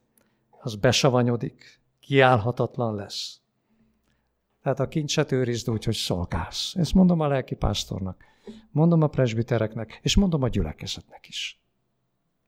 [0.60, 3.40] az besavanyodik, kiállhatatlan lesz.
[4.62, 6.74] Tehát a kincset őrizd úgy, hogy szolgálsz.
[6.74, 8.24] Ezt mondom a lelkipásztornak,
[8.70, 11.60] mondom a presbitereknek, és mondom a gyülekezetnek is.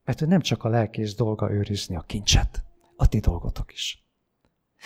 [0.03, 2.63] Mert nem csak a lelkész dolga őrizni a kincset,
[2.95, 4.05] a ti dolgotok is.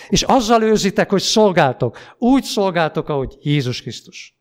[0.09, 1.97] És azzal őrzitek, hogy szolgáltok.
[2.17, 4.39] Úgy szolgáltok, ahogy Jézus Krisztus.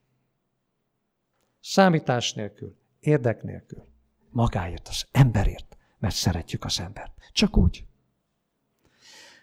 [1.60, 3.86] Számítás nélkül, érdek nélkül.
[4.30, 7.12] Magáért, az emberért, mert szeretjük az embert.
[7.32, 7.84] Csak úgy.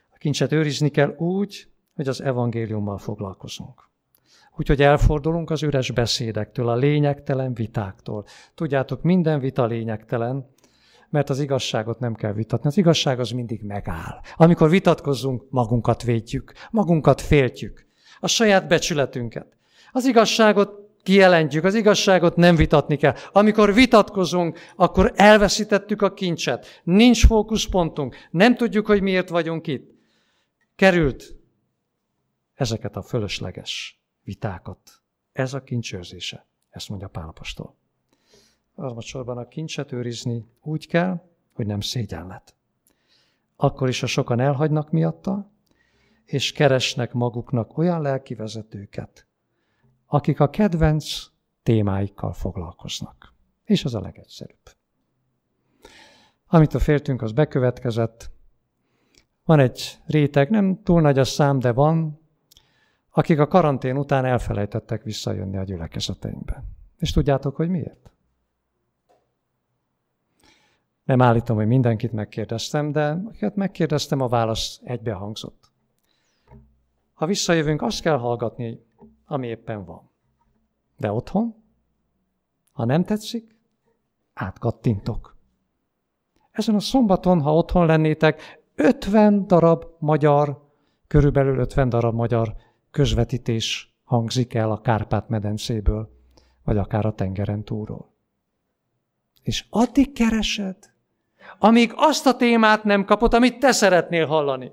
[0.10, 3.91] A kincset őrizni kell úgy, hogy az evangéliummal foglalkozunk.
[4.58, 8.26] Úgyhogy elfordulunk az üres beszédektől, a lényegtelen vitáktól.
[8.56, 10.50] Tudjátok, minden vita lényegtelen,
[11.10, 12.68] mert az igazságot nem kell vitatni.
[12.68, 14.20] Az igazság az mindig megáll.
[14.36, 17.86] Amikor vitatkozunk, magunkat védjük, magunkat féltjük,
[18.20, 19.58] a saját becsületünket.
[19.92, 23.16] Az igazságot kijelentjük, az igazságot nem vitatni kell.
[23.32, 26.82] Amikor vitatkozunk, akkor elveszítettük a kincset.
[26.84, 29.92] Nincs fókuszpontunk, nem tudjuk, hogy miért vagyunk itt.
[30.76, 31.36] Került
[32.54, 35.02] ezeket a fölösleges vitákat.
[35.32, 36.46] Ez a kincsőrzése.
[36.70, 37.76] Ezt mondja Pálapostól.
[38.76, 42.56] Harmadsorban a kincset őrizni úgy kell, hogy nem szégyenlet.
[43.56, 45.52] Akkor is, ha sokan elhagynak miatta,
[46.26, 49.28] és keresnek maguknak olyan lelkivezetőket,
[50.06, 51.26] akik a kedvenc
[51.64, 53.34] témáikkal foglalkoznak.
[53.64, 54.70] És az a legegyszerűbb.
[56.48, 58.32] Amit a féltünk, az bekövetkezett.
[59.44, 62.21] Van egy réteg, nem túl nagy a szám, de van,
[63.12, 66.64] akik a karantén után elfelejtettek visszajönni a gyülekezeteinkbe.
[66.98, 68.12] És tudjátok, hogy miért?
[71.04, 75.72] Nem állítom, hogy mindenkit megkérdeztem, de akiket megkérdeztem, a válasz egybehangzott.
[77.14, 78.86] Ha visszajövünk, azt kell hallgatni,
[79.26, 80.10] ami éppen van.
[80.98, 81.56] De otthon,
[82.72, 83.56] ha nem tetszik,
[84.34, 85.36] átkattintok.
[86.52, 90.70] Ezen a szombaton, ha otthon lennétek, 50 darab magyar,
[91.08, 92.56] körülbelül 50 darab magyar
[92.92, 96.20] közvetítés hangzik el a Kárpát-medencéből,
[96.64, 98.14] vagy akár a tengeren túlról.
[99.42, 100.94] És addig keresed,
[101.60, 104.72] amíg azt a témát nem kapod, amit te szeretnél hallani.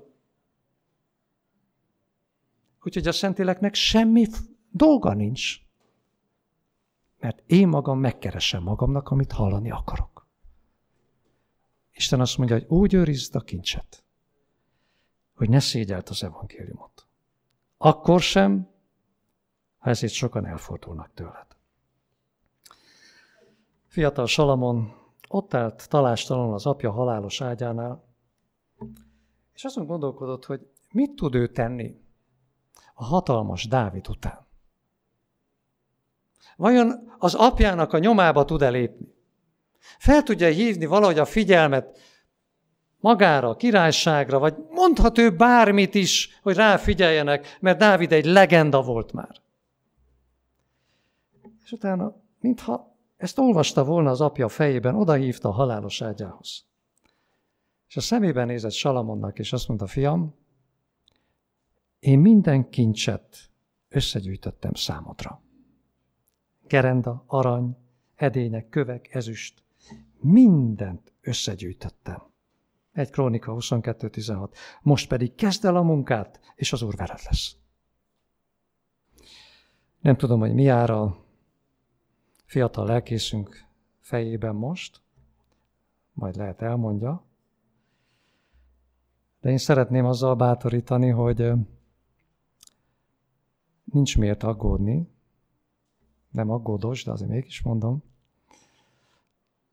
[2.83, 4.27] Úgyhogy a Szentéleknek semmi
[4.69, 5.57] dolga nincs.
[7.19, 10.27] Mert én magam megkeresem magamnak, amit hallani akarok.
[11.93, 14.03] Isten azt mondja, hogy úgy őrizd a kincset,
[15.35, 17.08] hogy ne szégyelt az evangéliumot.
[17.81, 18.69] Akkor sem,
[19.77, 21.47] ha ezért sokan elfordulnak tőled.
[23.87, 24.93] Fiatal Salamon
[25.27, 28.03] ott állt talástalanul az apja halálos ágyánál,
[29.53, 32.01] és azon gondolkodott, hogy mit tud ő tenni
[32.93, 34.47] a hatalmas Dávid után.
[36.55, 39.13] Vajon az apjának a nyomába tud elépni?
[39.79, 41.99] Fel tudja hívni valahogy a figyelmet
[42.99, 49.13] magára, a királyságra, vagy mondhat ő bármit is, hogy ráfigyeljenek, mert Dávid egy legenda volt
[49.13, 49.41] már.
[51.63, 56.65] És utána, mintha ezt olvasta volna az apja fejében, odahívta a halálos ágyához.
[57.87, 60.35] És a szemében nézett Salamonnak, és azt mondta, fiam,
[61.99, 63.49] én minden kincset
[63.89, 65.41] összegyűjtöttem számodra.
[66.67, 67.77] Gerenda, arany,
[68.15, 69.63] edények, kövek, ezüst,
[70.19, 72.28] mindent összegyűjtöttem.
[72.91, 74.49] Egy Krónika 22.16.
[74.81, 77.55] Most pedig kezd el a munkát, és az Úr veled lesz.
[79.99, 81.17] Nem tudom, hogy mi jár a
[82.45, 83.65] fiatal lelkészünk
[83.99, 85.01] fejében most,
[86.13, 87.23] majd lehet elmondja,
[89.41, 91.51] de én szeretném azzal bátorítani, hogy
[93.83, 95.09] nincs miért aggódni,
[96.29, 98.03] nem aggódos, de azért mégis mondom,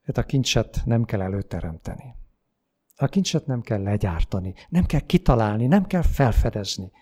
[0.05, 2.15] hogy a kincset nem kell előteremteni.
[2.97, 6.93] A kincset nem kell legyártani, nem kell kitalálni, nem kell felfedezni.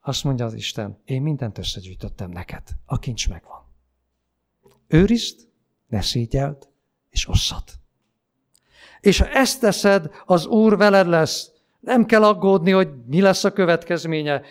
[0.00, 3.64] Azt mondja az Isten, én mindent összegyűjtöttem neked, a kincs megvan.
[4.86, 5.48] Őrizd,
[5.86, 6.68] ne szégyeld,
[7.10, 7.64] és osszad.
[9.00, 11.50] És ha ezt teszed, az Úr veled lesz.
[11.80, 14.42] Nem kell aggódni, hogy mi lesz a következménye.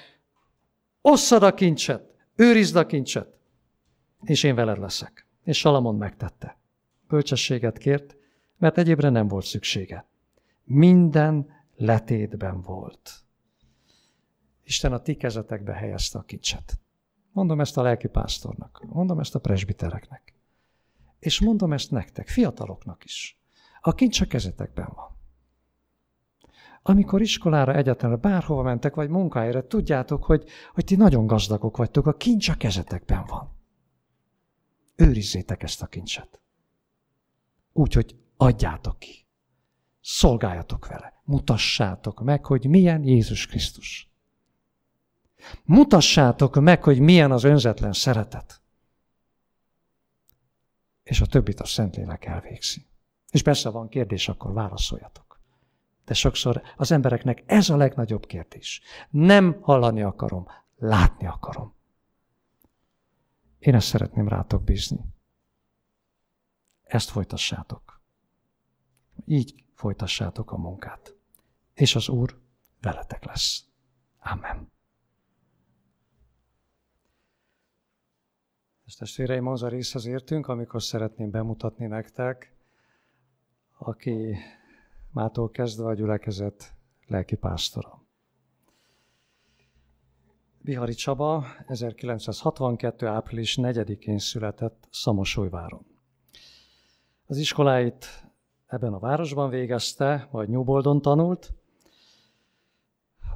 [1.02, 3.28] Osszad a kincset, őrizd a kincset,
[4.24, 5.28] és én veled leszek.
[5.44, 6.60] És Salamon megtette.
[7.08, 8.18] Bölcsességet kért,
[8.58, 10.08] mert egyébre nem volt szüksége.
[10.64, 13.12] Minden letétben volt.
[14.64, 16.80] Isten a ti kezetekbe helyezte a kincset.
[17.32, 20.34] Mondom ezt a lelkipásztornak, mondom ezt a presbitereknek.
[21.20, 23.40] És mondom ezt nektek, fiataloknak is.
[23.82, 25.16] A kincs a kezetekben van.
[26.82, 32.14] Amikor iskolára, egyetemre, bárhova mentek, vagy munkájára, tudjátok, hogy, hogy ti nagyon gazdagok vagytok, a
[32.14, 33.56] kincs a kezetekben van.
[34.96, 36.42] Őrizzétek ezt a kincset.
[37.74, 39.26] Úgy, hogy adjátok ki.
[40.02, 41.22] Szolgáljatok vele.
[41.24, 44.10] Mutassátok meg, hogy milyen Jézus Krisztus.
[45.64, 48.62] Mutassátok meg, hogy milyen az önzetlen szeretet.
[51.04, 52.86] És a többit a Szentlélek elvégzi.
[53.32, 55.40] És persze van kérdés, akkor válaszoljatok.
[56.06, 58.82] De sokszor az embereknek ez a legnagyobb kérdés.
[59.10, 61.76] Nem hallani akarom, látni akarom.
[63.60, 65.06] Én ezt szeretném rátok bízni.
[66.84, 67.87] Ezt folytassátok.
[69.26, 71.16] Így folytassátok a munkát.
[71.74, 72.40] És az Úr
[72.82, 73.66] veletek lesz.
[74.20, 74.72] Amen.
[78.86, 82.56] Ezt testvéreim, az a részhez értünk, amikor szeretném bemutatni nektek,
[83.78, 84.38] aki
[85.12, 86.74] mától kezdve a gyülekezet
[87.08, 88.06] lelki pásztora.
[90.62, 93.08] Bihari Csaba 1962.
[93.08, 95.86] április 4-én született Szamosújváron.
[97.26, 98.27] Az iskoláit
[98.68, 101.54] ebben a városban végezte, vagy Nyúboldon tanult,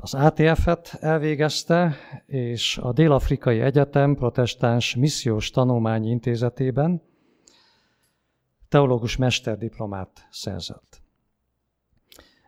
[0.02, 7.02] az ATF-et elvégezte, és a Dél-Afrikai Egyetem protestáns missziós tanulmányi intézetében
[8.70, 11.02] teológus mesterdiplomát szerzett.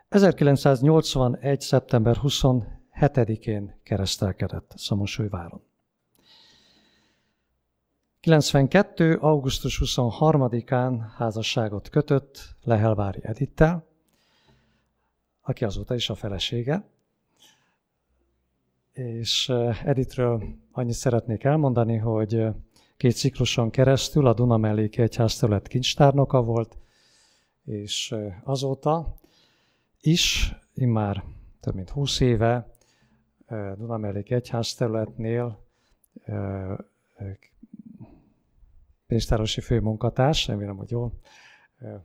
[0.10, 1.62] 1981.
[1.62, 5.62] szeptember 27-én keresztelkedett Szamosújváron.
[8.24, 9.18] 92.
[9.22, 13.86] augusztus 23-án házasságot kötött Lehelvári Edittel,
[15.42, 16.84] aki azóta is a felesége.
[18.94, 22.54] És eh, Editről annyit szeretnék elmondani, hogy eh,
[22.98, 26.78] két cikluson keresztül a Dunamelléki Egyházterület kincstárnoka volt,
[27.66, 29.16] és eh, azóta
[30.02, 31.24] is, immár
[31.60, 32.68] több mint 20 éve
[33.78, 35.60] Dunamelléki Egyházterületnél
[39.08, 41.14] pénztárosi főmunkatárs, remélem, hogy jól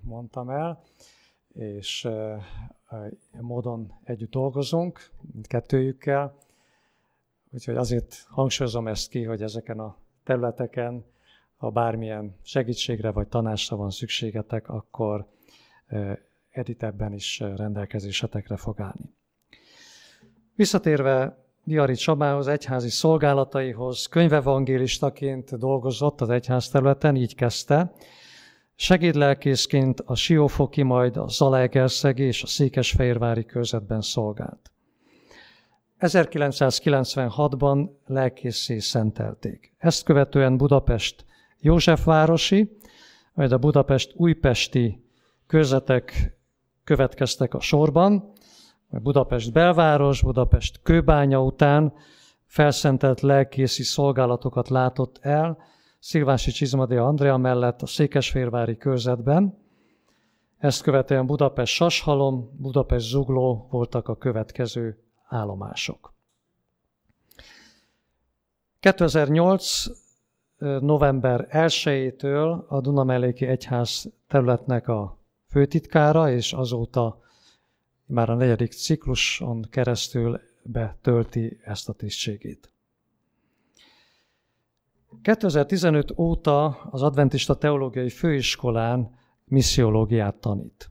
[0.01, 0.82] mondtam el,
[1.53, 2.09] és
[3.40, 5.11] módon együtt dolgozunk,
[5.42, 6.36] kettőjükkel,
[7.51, 11.05] úgyhogy azért hangsúlyozom ezt ki, hogy ezeken a területeken,
[11.57, 15.26] ha bármilyen segítségre vagy tanásra van szükségetek, akkor
[16.51, 19.14] Edith ebben is rendelkezésetekre fog állni.
[20.55, 27.92] Visszatérve Diari Csabához, egyházi szolgálataihoz, könyvevangélistaként dolgozott az egyház területen, így kezdte.
[28.74, 34.70] Segédlelkészként a Siófoki, majd a Zalaegerszegi és a Székesfehérvári körzetben szolgált.
[36.00, 39.74] 1996-ban lelkészé szentelték.
[39.78, 41.24] Ezt követően Budapest
[41.60, 42.76] Józsefvárosi,
[43.34, 45.04] majd a Budapest újpesti
[45.46, 46.38] körzetek
[46.84, 48.32] következtek a sorban,
[48.89, 51.93] Budapest belváros, Budapest kőbánya után
[52.47, 55.59] felszentelt lelkészi szolgálatokat látott el,
[55.99, 59.59] Szilvási Csizmadé Andrea mellett a Székesférvári körzetben.
[60.59, 66.14] Ezt követően Budapest Sashalom, Budapest Zugló voltak a következő állomások.
[68.80, 69.84] 2008.
[70.80, 75.18] november 1-től a Dunamelléki Egyház területnek a
[75.51, 77.20] főtitkára, és azóta
[78.09, 82.72] már a negyedik cikluson keresztül betölti ezt a tisztségét.
[85.22, 90.90] 2015 óta az Adventista Teológiai Főiskolán missziológiát tanít.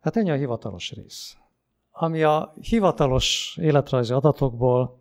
[0.00, 1.36] Hát ennyi a hivatalos rész.
[1.90, 5.00] Ami a hivatalos életrajzi adatokból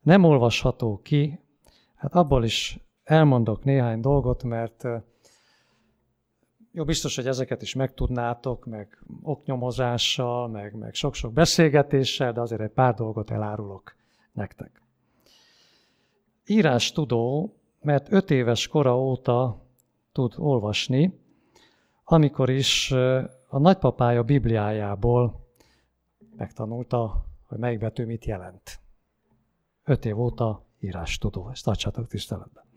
[0.00, 1.40] nem olvasható ki,
[1.94, 4.84] hát abból is elmondok néhány dolgot, mert
[6.78, 12.70] jó, biztos, hogy ezeket is megtudnátok, meg oknyomozással, meg, meg sok-sok beszélgetéssel, de azért egy
[12.70, 13.96] pár dolgot elárulok
[14.32, 14.82] nektek.
[16.46, 19.62] Írás tudó, mert öt éves kora óta
[20.12, 21.20] tud olvasni,
[22.04, 22.90] amikor is
[23.48, 25.46] a nagypapája Bibliájából
[26.36, 28.80] megtanulta, hogy melyik betű mit jelent.
[29.84, 32.67] Öt év óta írás tudó, ezt tartsátok tiszteletben.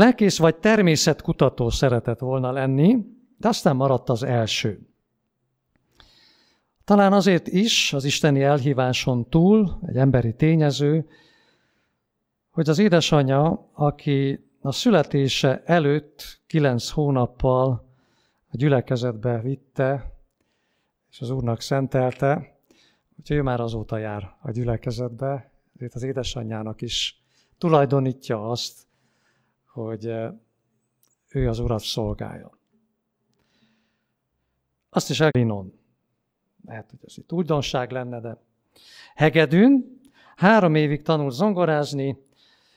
[0.00, 2.96] Lelkész vagy természetkutató szeretett volna lenni,
[3.36, 4.88] de aztán maradt az első.
[6.84, 11.08] Talán azért is, az isteni elhíváson túl, egy emberi tényező,
[12.50, 17.88] hogy az édesanyja, aki a születése előtt kilenc hónappal
[18.50, 20.12] a gyülekezetbe vitte,
[21.10, 22.58] és az Úrnak szentelte,
[23.16, 27.22] hogy ő már azóta jár a gyülekezetbe, ezért az édesanyjának is
[27.58, 28.88] tulajdonítja azt,
[29.72, 30.32] hogy eh,
[31.28, 32.58] ő az Urat szolgálja.
[34.90, 35.72] Azt is elvinon.
[36.64, 38.38] Lehet, hogy ez itt újdonság lenne, de
[39.14, 40.00] hegedűn
[40.36, 42.18] három évig tanult zongorázni,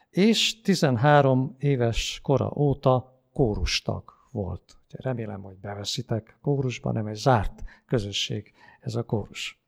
[0.09, 4.77] és 13 éves kora óta kórustag volt.
[4.89, 9.61] Remélem, hogy beveszitek kórusba, nem egy zárt közösség ez a kórus.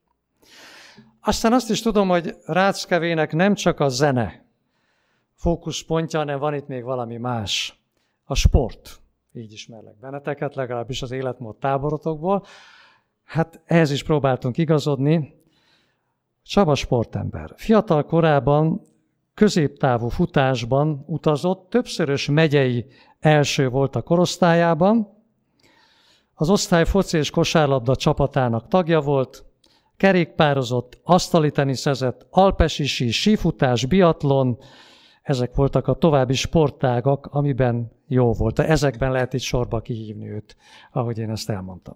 [1.20, 4.45] Aztán azt is tudom, hogy Ráckevének nem csak a zene
[5.36, 7.80] fókuszpontja, hanem van itt még valami más.
[8.24, 9.00] A sport.
[9.34, 12.44] Így ismerlek benneteket, legalábbis az életmód táborotokból.
[13.24, 15.44] Hát ehhez is próbáltunk igazodni.
[16.44, 17.54] Csaba sportember.
[17.56, 18.82] Fiatal korában
[19.34, 22.86] középtávú futásban utazott, többszörös megyei
[23.20, 25.14] első volt a korosztályában,
[26.34, 29.44] az osztály foci és kosárlabda csapatának tagja volt,
[29.98, 34.58] kerékpározott, asztali teniszezett, alpesisi, sífutás, biatlon,
[35.26, 38.60] ezek voltak a további sportágak, amiben jó volt.
[38.60, 40.56] Ezekben lehet itt sorba kihívni őt,
[40.92, 41.96] ahogy én ezt elmondtam.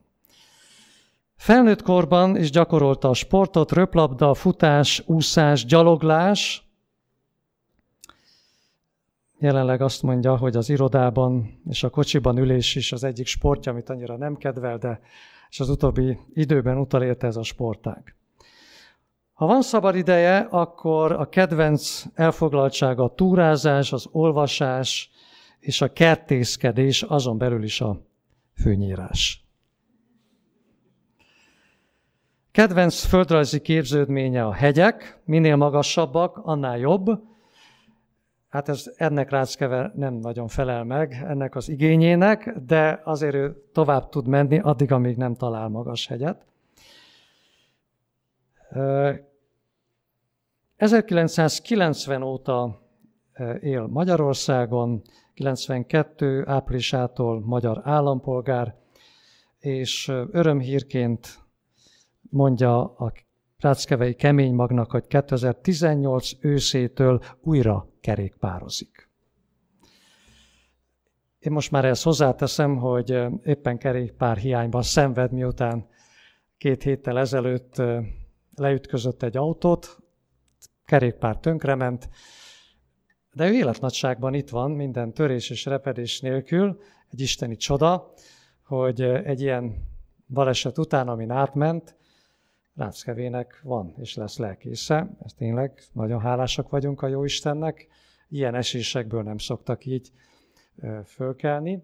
[1.36, 6.68] Felnőtt korban is gyakorolta a sportot, röplabda, futás, úszás, gyaloglás.
[9.40, 13.90] Jelenleg azt mondja, hogy az irodában és a kocsiban ülés is az egyik sportja, amit
[13.90, 15.00] annyira nem kedvel, de
[15.50, 18.19] és az utóbbi időben utalérte ez a sportág.
[19.40, 25.12] Ha van szabad ideje, akkor a kedvenc elfoglaltsága a túrázás, az olvasás
[25.60, 28.02] és a kertészkedés, azon belül is a
[28.56, 29.44] főnyírás.
[32.52, 37.08] Kedvenc földrajzi képződménye a hegyek, minél magasabbak, annál jobb.
[38.50, 44.10] Hát ez ennek Ráckeve nem nagyon felel meg, ennek az igényének, de azért ő tovább
[44.10, 46.48] tud menni, addig, amíg nem talál magas hegyet.
[50.80, 52.82] 1990 óta
[53.60, 55.02] él Magyarországon,
[55.34, 58.76] 92 áprilisától magyar állampolgár,
[59.60, 61.40] és örömhírként
[62.22, 63.14] mondja a
[63.58, 69.10] Ráckevei kemény magnak, hogy 2018 őszétől újra kerékpározik.
[71.40, 75.88] Én most már ezt hozzáteszem, hogy éppen kerékpár hiányban szenved, miután
[76.58, 77.82] két héttel ezelőtt
[78.56, 79.99] leütközött egy autót,
[80.90, 82.10] kerékpár tönkrement,
[83.34, 86.80] de ő életnagyságban itt van, minden törés és repedés nélkül,
[87.12, 88.14] egy isteni csoda,
[88.64, 89.88] hogy egy ilyen
[90.28, 91.98] baleset után, amin átment,
[92.76, 95.10] Ráckevének van és lesz lelkésze.
[95.24, 97.88] Ez tényleg nagyon hálásak vagyunk a jó Istennek.
[98.30, 100.12] Ilyen esésekből nem szoktak így
[101.06, 101.84] fölkelni.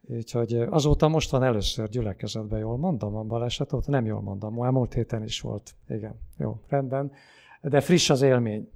[0.00, 4.70] Úgyhogy azóta most van először gyülekezetben, jól mondom a baleset, ott nem jól mondom, már
[4.70, 5.74] múlt héten is volt.
[5.88, 7.12] Igen, jó, rendben.
[7.68, 8.68] De friss az élmény.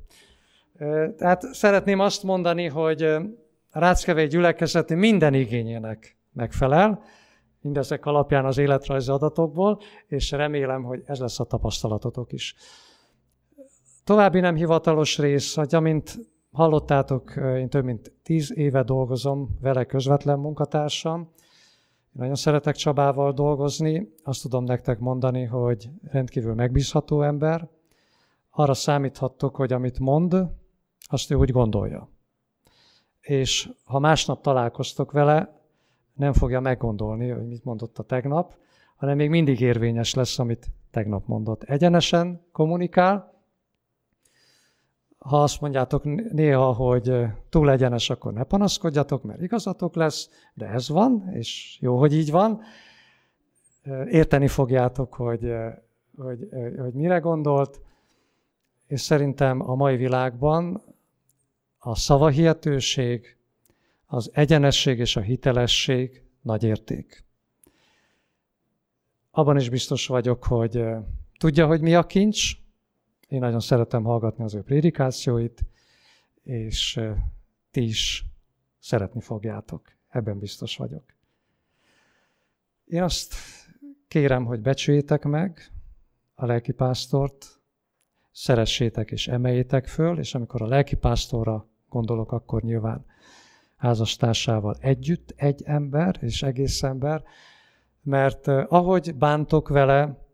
[1.16, 7.03] Tehát szeretném azt mondani, hogy a Ráckevei gyülekezeti minden igényének megfelel,
[7.61, 12.55] mindezek alapján az életrajzi adatokból, és remélem, hogy ez lesz a tapasztalatotok is.
[14.05, 16.18] További nem hivatalos rész, hogy amint
[16.53, 21.32] hallottátok, én több mint tíz éve dolgozom vele közvetlen munkatársam.
[22.12, 27.68] Nagyon szeretek Csabával dolgozni, azt tudom nektek mondani, hogy rendkívül megbízható ember.
[28.59, 30.37] Arra számíthattok, hogy amit mond,
[31.01, 32.09] azt ő úgy gondolja.
[33.21, 35.61] És ha másnap találkoztok vele,
[36.15, 38.55] nem fogja meggondolni, hogy mit mondott a tegnap,
[38.97, 41.63] hanem még mindig érvényes lesz, amit tegnap mondott.
[41.63, 43.43] Egyenesen kommunikál.
[45.19, 50.89] Ha azt mondjátok néha, hogy túl egyenes, akkor ne panaszkodjatok, mert igazatok lesz, de ez
[50.89, 52.61] van, és jó, hogy így van.
[54.07, 55.53] Érteni fogjátok, hogy,
[56.17, 56.49] hogy,
[56.79, 57.87] hogy mire gondolt,
[58.89, 60.82] és szerintem a mai világban
[61.78, 63.36] a szavahihetőség,
[64.07, 67.24] az egyenesség és a hitelesség nagy érték.
[69.30, 70.84] Abban is biztos vagyok, hogy
[71.39, 72.53] tudja, hogy mi a kincs.
[73.28, 75.64] Én nagyon szeretem hallgatni az ő prédikációit,
[76.43, 77.01] és
[77.70, 78.24] ti is
[78.78, 79.93] szeretni fogjátok.
[80.09, 81.05] Ebben biztos vagyok.
[82.84, 83.34] Én azt
[84.09, 85.72] kérem, hogy becsüljétek meg
[86.34, 87.58] a lelkipásztort,
[88.39, 93.05] szeressétek és emeljétek föl, és amikor a lelkipásztorra gondolok, akkor nyilván
[93.76, 97.22] házastársával együtt, egy ember és egész ember,
[98.03, 100.26] mert ahogy bántok vele,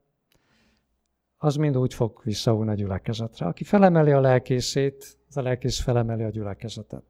[1.36, 3.46] az mind úgy fog visszaúlni a gyülekezetre.
[3.46, 7.04] Aki felemeli a lelkészét, az a lelkész felemeli a gyülekezetet.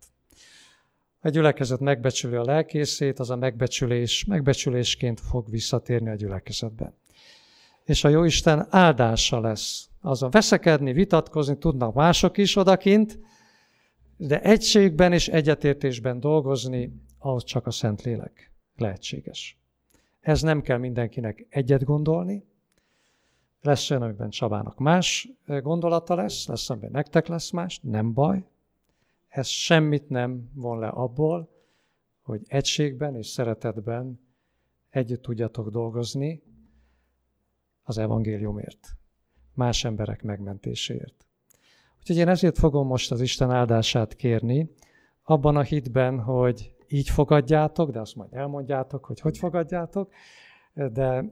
[1.20, 6.92] A gyülekezet megbecsüli a lelkészét, az a megbecsülés megbecsülésként fog visszatérni a gyülekezetbe.
[7.84, 9.88] És a Jóisten áldása lesz.
[10.06, 13.18] Az a veszekedni, vitatkozni tudnak mások is odakint,
[14.16, 19.58] de egységben és egyetértésben dolgozni, ahhoz csak a Szentlélek lehetséges.
[20.20, 22.44] Ez nem kell mindenkinek egyet gondolni,
[23.60, 28.44] lesz olyan, amiben Csabának más gondolata lesz, lesz, amiben nektek lesz más, nem baj.
[29.28, 31.48] Ez semmit nem von le abból,
[32.22, 34.20] hogy egységben és szeretetben
[34.90, 36.42] együtt tudjatok dolgozni
[37.82, 38.96] az evangéliumért,
[39.54, 41.26] más emberek megmentéséért.
[41.98, 44.70] Úgyhogy én ezért fogom most az Isten áldását kérni,
[45.22, 50.12] abban a hitben, hogy így fogadjátok, de azt majd elmondjátok, hogy hogy fogadjátok,
[50.74, 51.24] de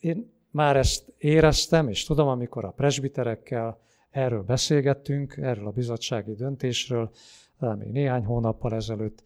[0.00, 7.10] én már ezt éreztem, és tudom, amikor a presbiterekkel erről beszélgettünk, erről a bizottsági döntésről,
[7.58, 9.22] de még néhány hónappal ezelőtt,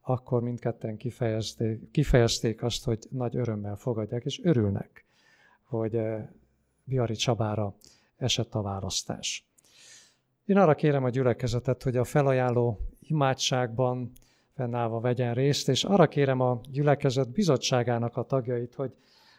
[0.00, 5.04] akkor mindketten kifejezték, kifejezték azt, hogy nagy örömmel fogadják, és örülnek,
[5.62, 6.26] hogy eh,
[6.84, 7.74] Biari Csabára
[8.16, 9.46] esett a választás.
[10.44, 14.12] Én arra kérem a gyülekezetet, hogy a felajánló imádságban
[14.54, 18.94] fennállva vegyen részt, és arra kérem a gyülekezet bizottságának a tagjait, hogy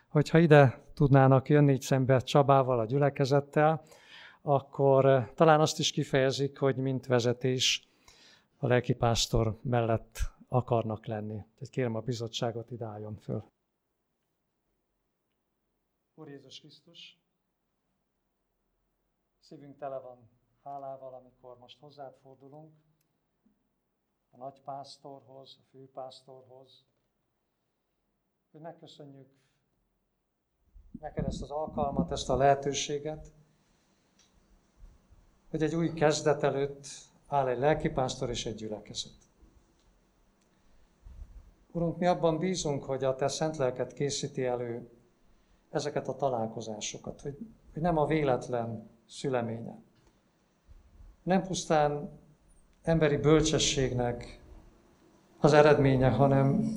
[0.07, 3.81] hogyha ide tudnának jönni így szembe Csabával, a gyülekezettel,
[4.41, 7.87] akkor talán azt is kifejezik, hogy mint vezetés
[8.57, 11.35] a lelkipásztor mellett akarnak lenni.
[11.35, 13.43] Tehát kérem a bizottságot, ide álljon föl.
[16.15, 17.17] Úr Jézus Krisztus,
[19.47, 20.29] szívünk tele van
[20.63, 22.73] hálával, amikor most hozzád fordulunk,
[24.31, 26.85] a nagypásztorhoz, a főpásztorhoz,
[28.51, 29.29] hogy megköszönjük
[30.99, 33.31] neked ezt az alkalmat, ezt a lehetőséget,
[35.49, 36.87] hogy egy új kezdet előtt
[37.27, 39.17] áll egy lelkipásztor és egy gyülekezet.
[41.71, 44.91] Urunk, mi abban bízunk, hogy a Te szent lelket készíti elő
[45.69, 47.37] ezeket a találkozásokat, hogy,
[47.73, 49.75] hogy nem a véletlen szüleménye.
[51.23, 52.09] Nem pusztán
[52.81, 54.39] emberi bölcsességnek
[55.39, 56.75] az eredménye, hanem,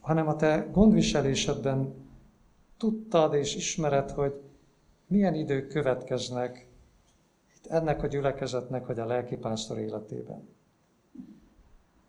[0.00, 1.94] hanem a te gondviselésedben
[2.76, 4.40] tudtad és ismered, hogy
[5.06, 6.68] milyen idők következnek
[7.56, 10.48] itt ennek a gyülekezetnek, vagy a lelkipásztor életében.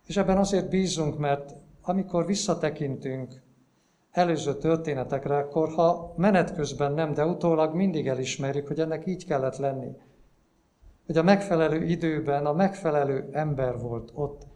[0.05, 3.41] És ebben azért bízunk, mert amikor visszatekintünk
[4.12, 9.57] előző történetekre, akkor ha menet közben nem, de utólag mindig elismerjük, hogy ennek így kellett
[9.57, 9.91] lenni.
[11.05, 14.47] Hogy a megfelelő időben a megfelelő ember volt ott.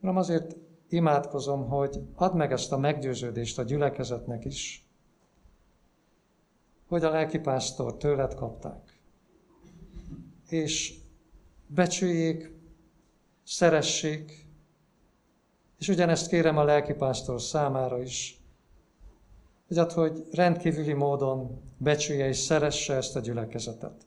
[0.00, 0.56] Nem azért
[0.88, 4.86] imádkozom, hogy add meg ezt a meggyőződést a gyülekezetnek is,
[6.88, 9.00] hogy a lelkipásztor tőled kapták.
[10.48, 10.98] És
[11.66, 12.52] becsüljék,
[13.42, 14.45] szeressék,
[15.78, 18.40] és ugyanezt kérem a lelkipásztor számára is,
[19.68, 24.06] hogy ad, hogy rendkívüli módon becsülje és szeresse ezt a gyülekezetet.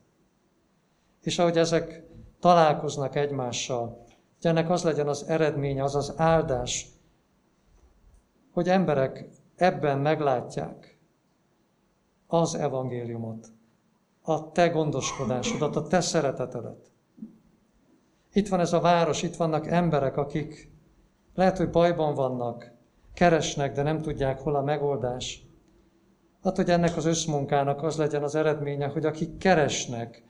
[1.21, 2.03] És ahogy ezek
[2.39, 4.03] találkoznak egymással,
[4.41, 6.87] hogy ennek az legyen az eredménye, az az áldás,
[8.51, 10.97] hogy emberek ebben meglátják
[12.27, 13.47] az evangéliumot,
[14.21, 16.91] a te gondoskodásodat, a te szeretetedet.
[18.33, 20.68] Itt van ez a város, itt vannak emberek, akik
[21.35, 22.71] lehet, hogy bajban vannak,
[23.13, 25.47] keresnek, de nem tudják, hol a megoldás.
[26.43, 30.23] Hát, hogy ennek az összmunkának az legyen az eredménye, hogy akik keresnek,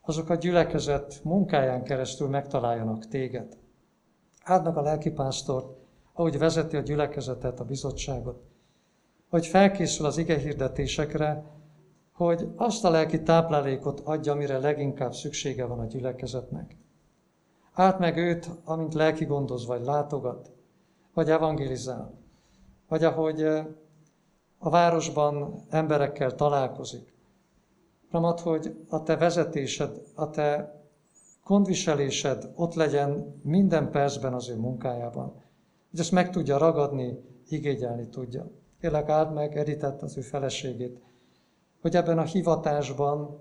[0.00, 3.56] azok a gyülekezet munkáján keresztül megtaláljanak téged.
[4.44, 5.76] Áldnak a lelkipásztort,
[6.12, 8.42] ahogy vezeti a gyülekezetet, a bizottságot,
[9.28, 11.44] hogy felkészül az ige hirdetésekre,
[12.12, 16.76] hogy azt a lelki táplálékot adja, amire leginkább szüksége van a gyülekezetnek.
[17.78, 20.50] Áld meg őt, amint lelki gondoz, vagy látogat,
[21.14, 22.14] vagy evangelizál,
[22.88, 23.42] vagy ahogy
[24.58, 27.14] a városban emberekkel találkozik.
[28.10, 30.80] Ramat, hogy a te vezetésed, a te
[31.44, 35.32] gondviselésed ott legyen minden percben az ő munkájában.
[35.90, 37.18] Hogy ezt meg tudja ragadni,
[37.48, 38.50] igényelni tudja.
[38.80, 41.00] Kérlek, áld meg Editet, az ő feleségét,
[41.80, 43.40] hogy ebben a hivatásban,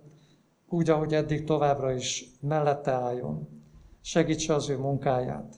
[0.70, 3.57] úgy, ahogy eddig továbbra is mellette álljon,
[4.08, 5.56] segítse az ő munkáját.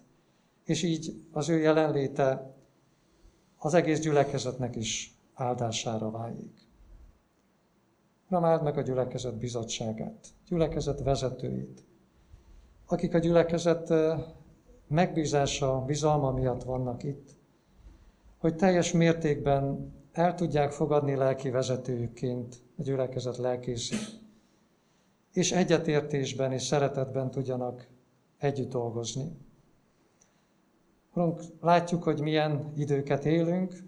[0.64, 2.56] És így az ő jelenléte
[3.58, 6.68] az egész gyülekezetnek is áldására váljék.
[8.28, 11.84] Nem áld meg a gyülekezet bizottságát, gyülekezet vezetőit,
[12.86, 13.94] akik a gyülekezet
[14.88, 17.30] megbízása, bizalma miatt vannak itt,
[18.38, 24.20] hogy teljes mértékben el tudják fogadni lelki vezetőjükként a gyülekezet lelkészét,
[25.34, 27.98] és egyetértésben és szeretetben tudjanak
[28.40, 29.38] együtt dolgozni.
[31.14, 33.84] Urunk, látjuk, hogy milyen időket élünk,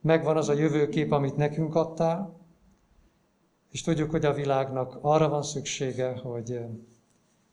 [0.00, 2.38] megvan az a jövőkép, amit nekünk adtál,
[3.70, 6.60] és tudjuk, hogy a világnak arra van szüksége, hogy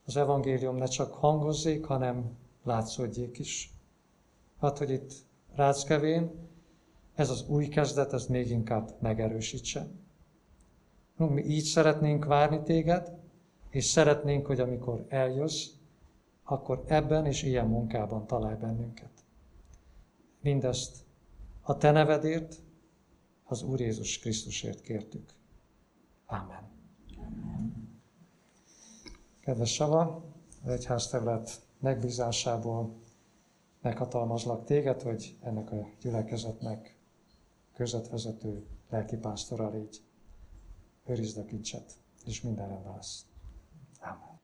[0.05, 3.73] az evangélium ne csak hangozzék, hanem látszódjék is.
[4.59, 5.13] Hát, hogy itt
[5.55, 6.31] Ráckevén
[7.15, 9.99] ez az új kezdet, ez még inkább megerősítsen.
[11.15, 13.20] Mi így szeretnénk várni téged,
[13.71, 15.67] és szeretnénk, hogy amikor eljössz,
[16.43, 19.11] akkor ebben és ilyen munkában találj bennünket.
[20.41, 21.05] Mindezt
[21.61, 22.55] a Te nevedért,
[23.43, 25.33] az Úr Jézus Krisztusért kértük.
[26.25, 26.69] Amen.
[29.39, 30.23] Kedves Sava,
[30.63, 32.99] az egyházterület megbízásából
[33.81, 36.97] meghatalmazlak téged, hogy ennek a gyülekezetnek
[37.73, 40.01] közvetvezető lelkipásztora légy.
[41.05, 41.93] Őrizd a kincset,
[42.25, 43.30] és minden rendben lesz.
[44.01, 44.39] Amen.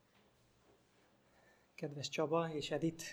[1.76, 3.04] Kedves Csaba és Edith,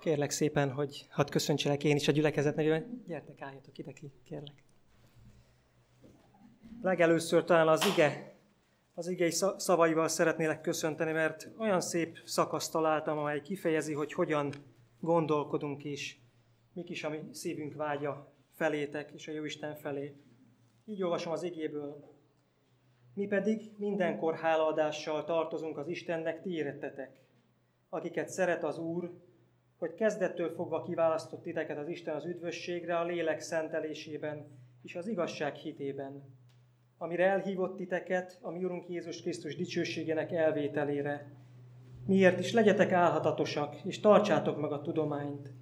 [0.00, 3.02] kérlek szépen, hogy hadd köszöntselek én is a gyülekezet nevében.
[3.06, 3.92] Gyertek, álljatok ide,
[4.24, 4.64] kérlek.
[6.82, 8.36] Legelőször talán az ige,
[8.94, 14.52] az igei szavaival szeretnélek köszönteni, mert olyan szép szakaszt találtam, amely kifejezi, hogy hogyan
[15.00, 16.16] gondolkodunk és
[16.72, 20.16] mik is a mi szívünk vágya felétek és a Jóisten felé.
[20.84, 22.15] Így olvasom az igéből.
[23.16, 27.20] Mi pedig mindenkor hálaadással tartozunk az Istennek, ti érettetek,
[27.88, 29.10] akiket szeret az Úr,
[29.78, 34.46] hogy kezdettől fogva kiválasztott titeket az Isten az üdvösségre, a lélek szentelésében
[34.82, 36.22] és az igazság hitében,
[36.98, 41.32] amire elhívott titeket a mi Urunk Jézus Krisztus dicsőségének elvételére.
[42.06, 45.52] Miért is legyetek álhatatosak, és tartsátok meg a tudományt.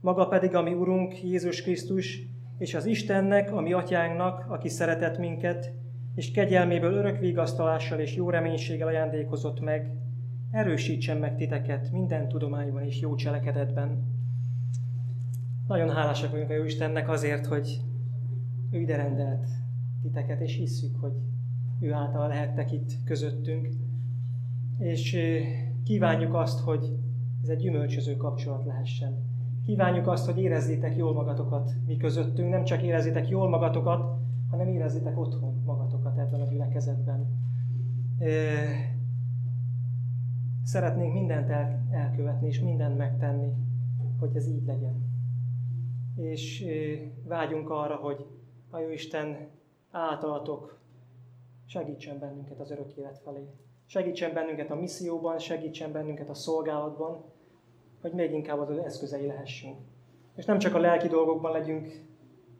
[0.00, 2.18] Maga pedig a mi Urunk Jézus Krisztus,
[2.58, 5.70] és az Istennek, a mi atyánknak, aki szeretett minket,
[6.14, 9.94] és kegyelméből örök vigasztalással és jó reménységgel ajándékozott meg,
[10.50, 14.18] erősítsen meg titeket minden tudományban és jó cselekedetben.
[15.66, 17.80] Nagyon hálásak vagyunk a Jó Istennek azért, hogy
[18.70, 19.48] ő ide rendelt
[20.02, 21.12] titeket, és hisszük, hogy
[21.80, 23.68] ő által lehettek itt közöttünk.
[24.78, 25.16] És
[25.84, 26.96] kívánjuk azt, hogy
[27.42, 29.28] ez egy gyümölcsöző kapcsolat lehessen.
[29.64, 34.18] Kívánjuk azt, hogy érezzétek jól magatokat mi közöttünk, nem csak érezzétek jól magatokat,
[34.50, 35.79] hanem érezzétek otthon magatokat
[36.80, 37.38] gyülekezetben.
[40.64, 43.52] Szeretnénk mindent el, elkövetni, és mindent megtenni,
[44.18, 45.08] hogy ez így legyen.
[46.16, 46.66] És
[47.24, 48.26] vágyunk arra, hogy
[48.70, 49.48] a Jóisten
[49.90, 50.78] általatok
[51.66, 53.48] segítsen bennünket az örök élet felé.
[53.86, 57.24] Segítsen bennünket a misszióban, segítsen bennünket a szolgálatban,
[58.00, 59.76] hogy még inkább az eszközei lehessünk.
[60.34, 62.00] És nem csak a lelki dolgokban legyünk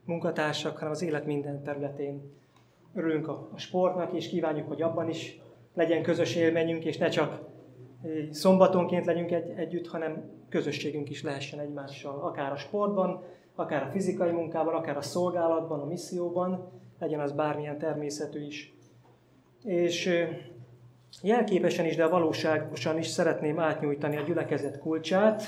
[0.05, 2.21] munkatársak, hanem az élet minden területén.
[2.93, 5.41] Örülünk a, a sportnak, és kívánjuk, hogy abban is
[5.73, 7.41] legyen közös élményünk, és ne csak
[8.31, 13.23] szombatonként legyünk egy, együtt, hanem közösségünk is lehessen egymással, akár a sportban,
[13.55, 18.73] akár a fizikai munkában, akár a szolgálatban, a misszióban, legyen az bármilyen természetű is.
[19.63, 20.09] És
[21.21, 25.43] jelképesen is, de valóságosan is szeretném átnyújtani a gyülekezet kulcsát,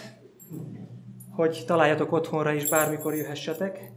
[1.31, 3.91] hogy találjatok otthonra is, bármikor jöhessetek.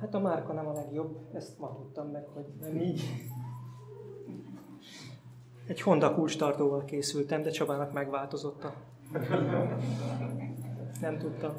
[0.00, 3.02] Hát a márka nem a legjobb, ezt ma tudtam meg, hogy nem így.
[5.66, 8.74] Egy Honda kulcstartóval készültem, de Csabának megváltozott a...
[11.00, 11.52] Nem tudtam.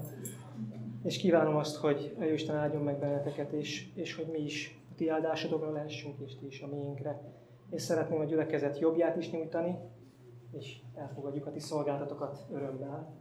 [1.04, 4.94] És kívánom azt, hogy a Jóisten áldjon meg benneteket, és, és hogy mi is a
[4.96, 7.22] ti áldásodokra lehessünk, és ti is a miénkre.
[7.70, 9.78] És szeretném a gyülekezet jobbját is nyújtani,
[10.52, 13.14] és elfogadjuk a ti szolgáltatokat örömmel.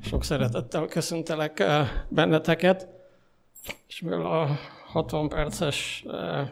[0.00, 2.96] Sok szeretettel köszöntelek eh, benneteket,
[3.86, 6.48] és mivel a 60 perces eh,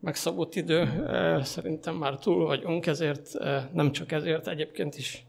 [0.00, 3.32] megszabott idő, eh, szerintem már túl vagyunk, ezért
[3.72, 5.24] nem csak ezért, egyébként is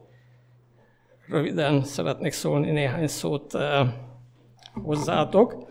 [1.27, 3.57] röviden szeretnék szólni néhány szót
[4.73, 5.69] hozzátok.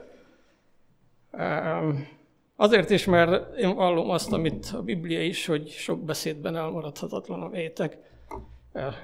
[2.57, 7.49] Azért is, mert én vallom azt, amit a Biblia is, hogy sok beszédben elmaradhatatlan a
[7.49, 7.99] vétek.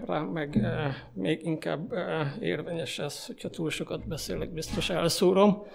[0.06, 0.66] Rám meg
[1.12, 1.92] még inkább
[2.40, 5.66] érvényes ez, hogyha túl sokat beszélek, biztos elszúrom.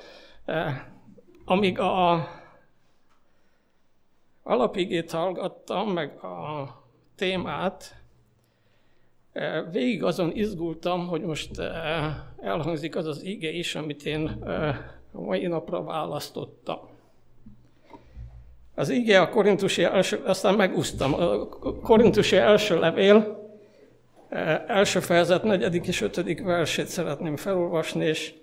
[1.45, 2.27] Amíg a
[4.43, 6.67] alapigét hallgattam, meg a
[7.15, 7.95] témát,
[9.71, 11.59] végig azon izgultam, hogy most
[12.41, 14.27] elhangzik az az ige is, amit én
[15.13, 16.79] a mai napra választottam.
[18.75, 21.47] Az ige a korintusi első, aztán megúsztam, a
[21.81, 23.40] korintusi első levél,
[24.67, 28.33] első fejezet, negyedik és ötödik versét szeretném felolvasni, és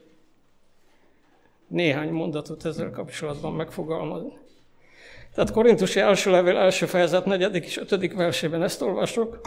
[1.66, 4.32] néhány mondatot ezzel kapcsolatban megfogalmazni.
[5.34, 9.41] Tehát Korintusi első levél, első fejezet, negyedik és ötödik versében ezt olvasok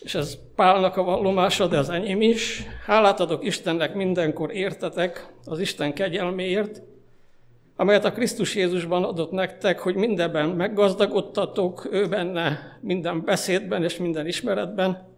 [0.00, 2.62] és ez Pálnak a vallomása, de az enyém is.
[2.86, 6.82] Hálát adok Istennek mindenkor értetek az Isten kegyelméért,
[7.80, 14.26] amelyet a Krisztus Jézusban adott nektek, hogy mindenben meggazdagodtatok, ő benne minden beszédben és minden
[14.26, 15.08] ismeretben,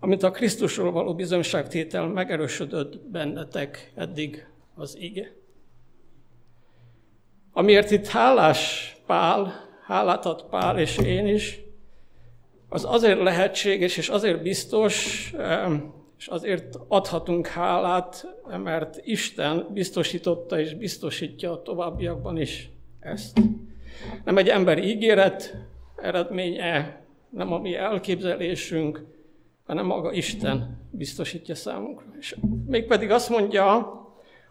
[0.00, 5.32] amit a Krisztusról való bizonyságtétel megerősödött bennetek eddig az ige.
[7.52, 11.60] Amiért itt hálás Pál, hálát ad Pál és én is,
[12.68, 15.30] az azért lehetséges és azért biztos,
[16.18, 23.40] és azért adhatunk hálát, mert Isten biztosította és biztosítja a továbbiakban is ezt.
[24.24, 25.56] Nem egy emberi ígéret
[25.96, 29.04] eredménye, nem a mi elképzelésünk,
[29.66, 32.06] hanem maga Isten biztosítja számunkra.
[32.18, 33.92] És mégpedig azt mondja,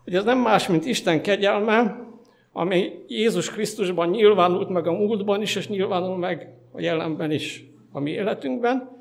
[0.03, 2.05] hogy ez nem más, mint Isten kegyelme,
[2.51, 7.99] ami Jézus Krisztusban nyilvánult meg a múltban is, és nyilvánul meg a jelenben is a
[7.99, 8.96] mi életünkben.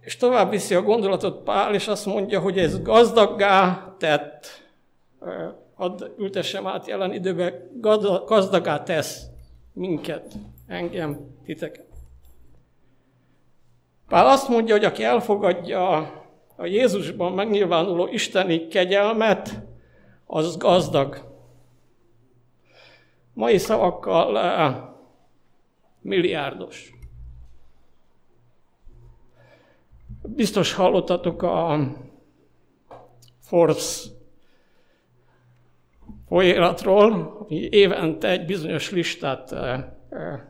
[0.00, 4.46] És tovább viszi a gondolatot Pál, és azt mondja, hogy ez gazdaggá tett,
[5.74, 7.70] hadd ültessem át jelen időben,
[8.26, 9.26] gazdagá tesz
[9.72, 10.32] minket,
[10.66, 11.86] engem, titeket.
[14.08, 15.96] Pál azt mondja, hogy aki elfogadja
[16.56, 19.62] a Jézusban megnyilvánuló isteni kegyelmet,
[20.26, 21.28] az gazdag.
[23.32, 24.76] Mai szavakkal eh,
[26.00, 26.99] milliárdos.
[30.22, 31.78] Biztos hallottatok a
[33.40, 34.08] Forbes
[36.28, 40.40] folyératról, ami évente egy bizonyos listát eh, eh,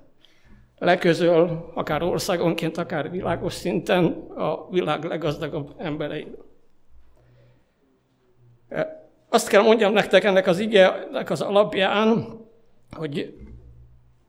[0.79, 4.05] leközöl, akár országonként, akár világos szinten
[4.37, 6.27] a világ leggazdagabb emberei.
[9.29, 12.39] Azt kell mondjam nektek ennek az igének az alapján,
[12.91, 13.35] hogy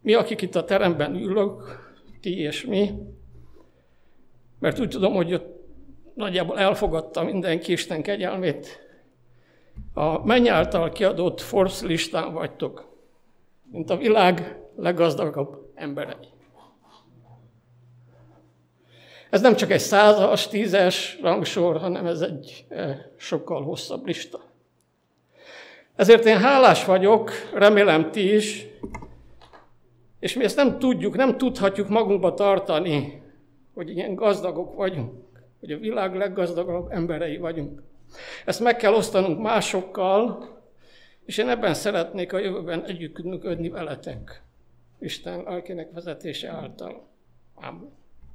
[0.01, 1.79] mi, akik itt a teremben ülök,
[2.21, 2.91] ti és mi,
[4.61, 5.59] mert úgy tudom, hogy ott
[6.13, 8.79] nagyjából elfogadta mindenki Isten kegyelmét.
[9.93, 12.97] A menny által kiadott Forbes listán vagytok,
[13.71, 16.27] mint a világ leggazdagabb emberei.
[19.29, 24.39] Ez nem csak egy százas, tízes rangsor, hanem ez egy eh, sokkal hosszabb lista.
[25.95, 28.65] Ezért én hálás vagyok, remélem ti is,
[30.19, 33.20] és mi ezt nem tudjuk, nem tudhatjuk magunkba tartani,
[33.73, 35.13] hogy ilyen gazdagok vagyunk,
[35.59, 37.83] hogy a világ leggazdagabb emberei vagyunk.
[38.45, 40.49] Ezt meg kell osztanunk másokkal,
[41.25, 44.43] és én ebben szeretnék a jövőben együttműködni veletek.
[44.99, 47.07] Isten lelkének vezetése által.
[47.55, 48.00] Amen.